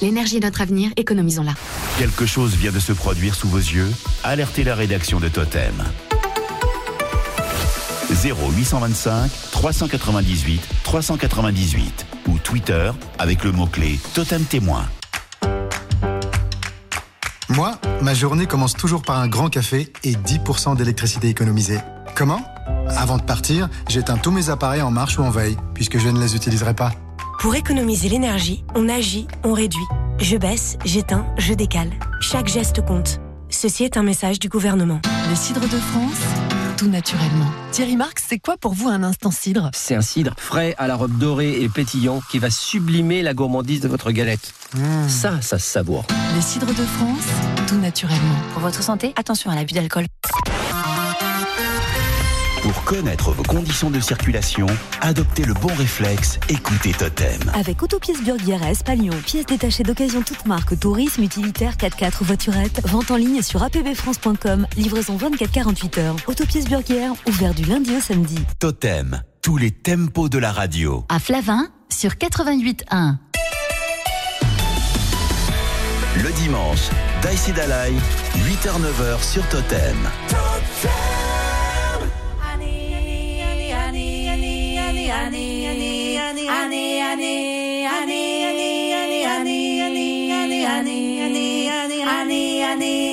L'énergie 0.01 0.35
est 0.35 0.41
notre 0.41 0.59
avenir, 0.59 0.91
économisons-la. 0.97 1.53
Quelque 1.97 2.25
chose 2.25 2.53
vient 2.55 2.73
de 2.73 2.81
se 2.81 2.91
produire 2.91 3.33
sous 3.33 3.47
vos 3.47 3.59
yeux? 3.59 3.89
Alertez 4.25 4.65
la 4.65 4.75
rédaction 4.75 5.21
de 5.21 5.29
Totem. 5.29 5.81
0825 8.11 9.31
398 9.51 10.61
398 10.83 12.05
ou 12.27 12.37
Twitter 12.39 12.91
avec 13.19 13.45
le 13.45 13.53
mot-clé 13.53 13.97
Totem 14.13 14.43
Témoin. 14.43 14.85
Moi, 17.49 17.79
ma 18.01 18.13
journée 18.13 18.45
commence 18.45 18.73
toujours 18.73 19.01
par 19.01 19.19
un 19.19 19.27
grand 19.27 19.49
café 19.49 19.91
et 20.03 20.13
10% 20.13 20.75
d'électricité 20.75 21.29
économisée. 21.29 21.79
Comment? 22.13 22.41
Avant 22.89 23.17
de 23.17 23.23
partir, 23.23 23.69
j'éteins 23.87 24.17
tous 24.17 24.31
mes 24.31 24.49
appareils 24.49 24.81
en 24.81 24.91
marche 24.91 25.17
ou 25.17 25.23
en 25.23 25.29
veille, 25.29 25.55
puisque 25.73 25.97
je 25.97 26.09
ne 26.09 26.19
les 26.19 26.35
utiliserai 26.35 26.73
pas. 26.73 26.91
Pour 27.39 27.55
économiser 27.55 28.09
l'énergie, 28.09 28.65
on 28.75 28.89
agit, 28.89 29.27
on 29.45 29.53
réduit. 29.53 29.85
Je 30.19 30.35
baisse, 30.35 30.77
j'éteins, 30.83 31.25
je 31.37 31.53
décale. 31.53 31.91
Chaque 32.19 32.47
geste 32.47 32.85
compte. 32.85 33.21
Ceci 33.49 33.85
est 33.85 33.95
un 33.95 34.03
message 34.03 34.39
du 34.39 34.49
gouvernement. 34.49 34.99
Les 35.29 35.35
cidres 35.35 35.61
de 35.61 35.67
France, 35.67 36.21
tout 36.77 36.87
naturellement. 36.87 37.51
Thierry 37.71 37.95
Marx, 37.95 38.23
c'est 38.27 38.37
quoi 38.37 38.55
pour 38.55 38.73
vous 38.73 38.87
un 38.87 39.01
instant 39.01 39.31
cidre? 39.31 39.71
C'est 39.73 39.95
un 39.95 40.01
cidre 40.01 40.35
frais 40.37 40.75
à 40.77 40.87
la 40.87 40.95
robe 40.95 41.17
dorée 41.17 41.63
et 41.63 41.69
pétillant 41.69 42.21
qui 42.29 42.37
va 42.37 42.51
sublimer 42.51 43.23
la 43.23 43.33
gourmandise 43.33 43.81
de 43.81 43.87
votre 43.87 44.11
galette. 44.11 44.53
Ça, 45.07 45.41
ça 45.41 45.57
se 45.57 45.65
savoure. 45.65 46.05
Les 46.35 46.41
cidres 46.41 46.67
de 46.67 46.73
France, 46.73 47.25
tout 47.67 47.77
naturellement. 47.77 48.35
Pour 48.53 48.61
votre 48.61 48.83
santé, 48.83 49.13
attention 49.15 49.49
à 49.49 49.55
l'abus 49.55 49.73
d'alcool. 49.73 50.05
Pour 52.61 52.83
connaître 52.83 53.31
vos 53.31 53.43
conditions 53.43 53.89
de 53.89 53.99
circulation, 53.99 54.65
adoptez 55.01 55.43
le 55.43 55.53
bon 55.53 55.73
réflexe, 55.75 56.39
écoutez 56.49 56.91
Totem. 56.91 57.39
Avec 57.53 57.83
Autopièces 57.83 58.23
Burguière 58.23 58.63
à 58.63 58.71
Espalion, 58.71 59.13
pièces 59.25 59.45
détachées 59.45 59.83
d'occasion 59.83 60.21
toute 60.21 60.45
marque, 60.45 60.77
tourisme, 60.79 61.23
utilitaire, 61.23 61.75
4x4 61.77 62.21
ou 62.21 62.25
voiturette, 62.25 62.81
vente 62.87 63.11
en 63.11 63.15
ligne 63.15 63.41
sur 63.41 63.63
apbfrance.com, 63.63 64.67
livraison 64.75 65.17
24-48 65.17 65.99
heures. 65.99 66.15
Autopièces 66.27 66.65
Burguière, 66.65 67.13
ouvert 67.27 67.53
du 67.53 67.63
lundi 67.63 67.95
au 67.95 68.01
samedi. 68.01 68.39
Totem, 68.59 69.21
tous 69.41 69.57
les 69.57 69.71
tempos 69.71 70.29
de 70.29 70.39
la 70.39 70.51
radio. 70.51 71.05
À 71.09 71.19
Flavin, 71.19 71.67
sur 71.89 72.11
88.1. 72.11 73.17
Le 76.23 76.31
dimanche, 76.31 76.89
Daïsi 77.21 77.51
Dalai, 77.51 77.93
8h-9h 78.35 79.23
sur 79.23 79.47
Totem. 79.49 79.95
rigimas 80.27 81.26
Annie, 86.67 87.01
Annie, 87.01 87.87
Annie, 87.87 88.45
Annie, 88.45 88.91
Annie, 88.91 89.25
Annie, 89.25 89.85
Annie, 89.85 90.33
Annie, 90.33 90.67
Annie, 90.67 91.23
Annie, 91.23 91.71
Annie, 91.71 92.03
Annie, 92.03 92.63
Annie, 92.65 93.06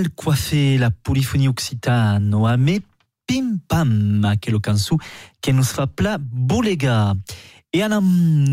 Mal 0.00 0.08
Coiffée, 0.12 0.78
la 0.78 0.90
polyphonie 0.90 1.48
occitane, 1.48 2.34
o 2.34 2.46
ame 2.46 2.80
Pim 3.26 3.58
Pam, 3.68 4.22
que 4.40 4.50
lo 4.50 4.58
cançó 4.58 4.96
que 5.42 5.52
nos 5.52 5.72
fa 5.72 5.86
pla 5.86 6.16
Boulega. 6.18 7.14
E 7.70 7.82
anam 7.82 8.02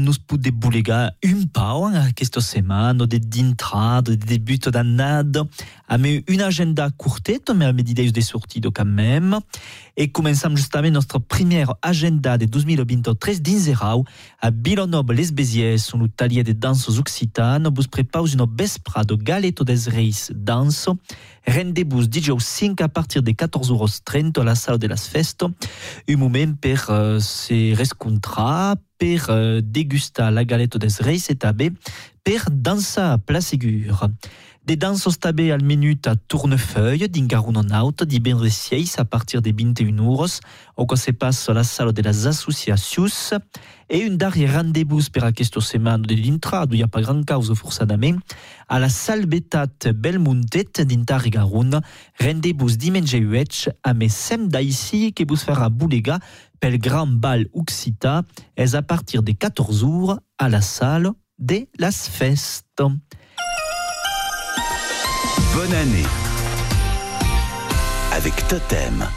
nos 0.03 0.17
put 0.19 0.41
de 0.41 0.51
Boulega 0.51 1.15
un 1.23 1.47
pau 1.47 1.87
en 1.87 1.95
aquesta 1.95 2.41
setmana, 2.41 3.07
de 3.07 3.17
d'intrada, 3.17 4.11
de 4.11 4.25
debut 4.25 4.69
d'annada, 4.69 5.47
ame 5.87 6.23
une 6.27 6.41
agenda 6.41 6.89
curteta, 6.91 7.53
mais 7.53 7.65
ame 7.65 7.81
d'idées 7.81 8.11
de 8.11 8.21
sortido 8.21 8.71
quand 8.71 8.85
même. 8.85 9.39
E 9.99 10.07
començam 10.07 10.55
justament 10.55 10.91
nostra 10.91 11.19
première 11.19 11.73
agenda 11.81 12.37
de 12.37 12.45
2023 12.45 13.41
dins 13.41 13.67
Erau, 13.67 14.05
a 14.39 14.51
Vilanova 14.51 15.11
les 15.11 15.31
Béziers, 15.31 15.79
son 15.79 16.07
talier 16.07 16.43
de 16.43 16.53
danses 16.53 16.99
occitanes, 16.99 17.67
vos 17.73 17.87
prepaus 17.87 18.35
una 18.35 18.45
vespra 18.45 19.03
de 19.03 19.15
galeto 19.15 19.63
des 19.63 19.87
reis 19.87 20.31
danso, 20.35 20.99
rendez-vous 21.47 22.05
dijous 22.05 22.39
5 22.39 22.79
a 22.81 22.89
partir 22.89 23.23
de 23.23 23.31
14h30 23.31 24.39
a 24.39 24.43
la 24.43 24.53
sala 24.53 24.77
de 24.77 24.87
las 24.87 25.07
festo, 25.07 25.51
un 26.07 26.17
moment 26.17 26.53
per 26.53 26.89
uh, 26.89 27.19
se 27.19 27.73
rescontrar, 27.75 28.75
per 28.99 29.29
uh, 29.29 29.61
degustar 29.63 30.31
la 30.31 30.43
galeta 30.43 30.77
des 30.77 31.01
reis 31.01 31.29
et 31.29 31.39
també 31.41 31.71
per 32.21 32.43
dansar 32.51 33.13
a 33.13 33.17
Pla 33.17 33.41
Segur. 33.41 33.95
Des 34.67 34.75
danses 34.75 35.15
també 35.23 35.45
al 35.55 35.61
minut 35.63 36.09
a 36.11 36.17
Tournefeuille, 36.17 37.07
d'Ingarunonaut, 37.07 38.03
divendres 38.03 38.51
6 38.51 38.97
a 38.99 39.05
partir 39.05 39.41
de 39.41 39.53
21 39.55 40.03
euros, 40.03 40.41
au 40.75 40.85
que 40.85 40.97
se 40.97 41.11
passe 41.11 41.47
la 41.47 41.63
sala 41.63 41.93
de 41.93 42.01
las 42.01 42.25
associacions, 42.27 43.31
et 43.87 44.03
un 44.03 44.17
darrier 44.17 44.51
rendez-vous 44.51 45.07
per 45.09 45.23
aquesta 45.23 45.61
setmana 45.61 46.05
de 46.05 46.15
l'intrada, 46.15 46.75
il 46.75 46.79
n'y 46.79 46.83
a 46.83 46.89
pas 46.89 46.99
grand 46.99 47.23
cause 47.23 47.53
forçadament, 47.55 48.19
a 48.67 48.79
la 48.79 48.89
Salvetat 48.89 49.87
Belmontet 49.95 50.83
d'Intar 50.83 51.29
Garun, 51.29 51.79
rendez-vous 52.19 52.75
diumenge 52.75 53.15
8 53.15 53.69
a 53.83 53.93
mes 53.93 54.09
sem 54.09 54.49
d'aïssi 54.49 55.13
que 55.13 55.23
vous 55.23 55.37
farà 55.37 55.69
boulega 55.69 56.19
pel 56.59 56.77
grand 56.77 57.07
bal 57.07 57.47
occità, 57.53 58.25
és 58.57 58.75
a 58.75 58.81
partir 58.81 59.23
de 59.23 59.31
14 59.31 59.79
jours 59.79 60.19
à 60.37 60.49
la 60.49 60.59
salle 60.59 61.13
de 61.39 61.69
las 61.79 62.09
festes. 62.09 62.83
Bonne 65.53 65.73
année. 65.73 66.05
Avec 68.11 68.47
Totem. 68.47 69.07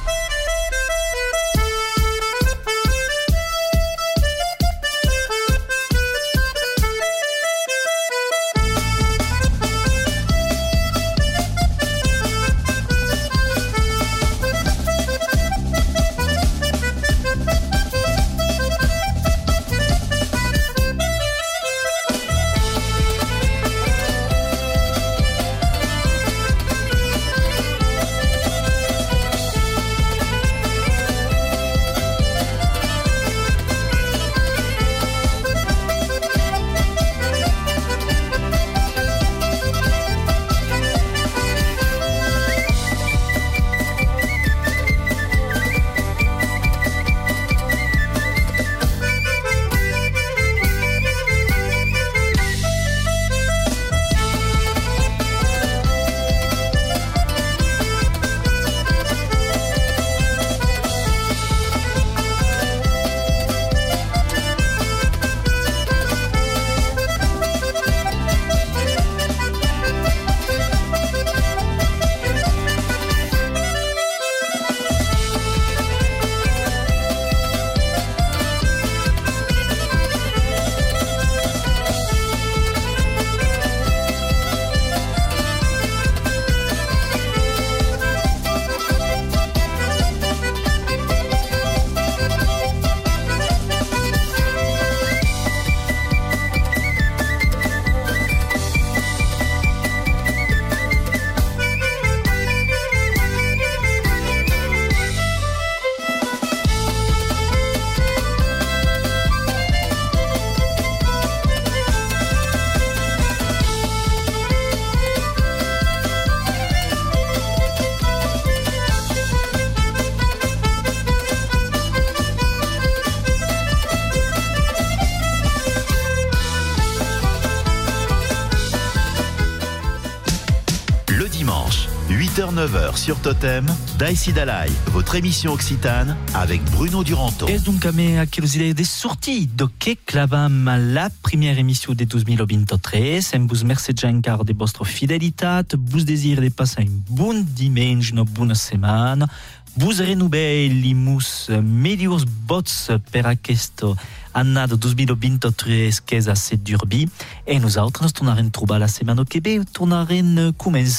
8h-9h 132.91 132.97
sur 132.97 133.21
Totem, 133.21 133.67
Daïsi 133.99 134.33
Dalai, 134.33 134.69
votre 134.87 135.15
émission 135.15 135.53
occitane 135.53 136.17
avec 136.35 136.63
Bruno 136.73 137.05
Duranton. 137.05 137.47
És 137.47 137.63
donc 137.63 137.85
ame 137.87 138.19
aqueles 138.19 138.57
idées 138.57 138.75
de 138.75 139.67
que 139.79 139.97
clavam 140.07 140.65
la 140.93 141.11
première 141.23 141.59
émission 141.59 141.95
de 141.95 142.05
2023. 142.05 143.35
Em 143.35 143.47
vos 143.47 143.65
merci 143.65 143.93
encara 144.05 144.45
de 144.45 144.53
vostra 144.53 144.85
fidelitat, 144.85 145.65
vos 145.77 146.05
desir 146.05 146.41
de 146.41 146.49
passar 146.49 146.85
un 146.85 147.03
bon 147.09 147.45
dimanche, 147.55 148.13
una 148.13 148.25
bona 148.25 148.55
setmana. 148.55 149.29
Vos 149.77 150.01
renouvelimus 150.01 151.51
millors 151.63 152.25
vots 152.47 152.91
per 153.13 153.27
aquesta 153.27 153.95
annada 154.35 154.77
2023 154.77 156.01
que 156.01 156.17
és 156.17 156.29
a 156.29 156.35
ser 156.35 156.59
d'Urbi 156.59 157.09
e 157.47 157.59
nosaltres 157.59 158.11
ens 158.11 158.15
tornarem 158.15 158.47
a 158.47 158.51
trobar 158.51 158.81
la 158.81 158.89
setmana 158.89 159.25
que 159.25 159.41
ve, 159.41 159.61
tornarem 159.73 160.51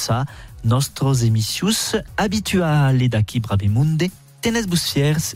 a 0.09 0.25
començar 0.61 0.67
nostres 0.67 1.23
emissions 1.23 1.95
habituals 2.17 3.09
d'aquí 3.09 3.39
Bravemunde. 3.39 4.11
Tenez-vos 4.41 4.89
fiers 4.91 5.35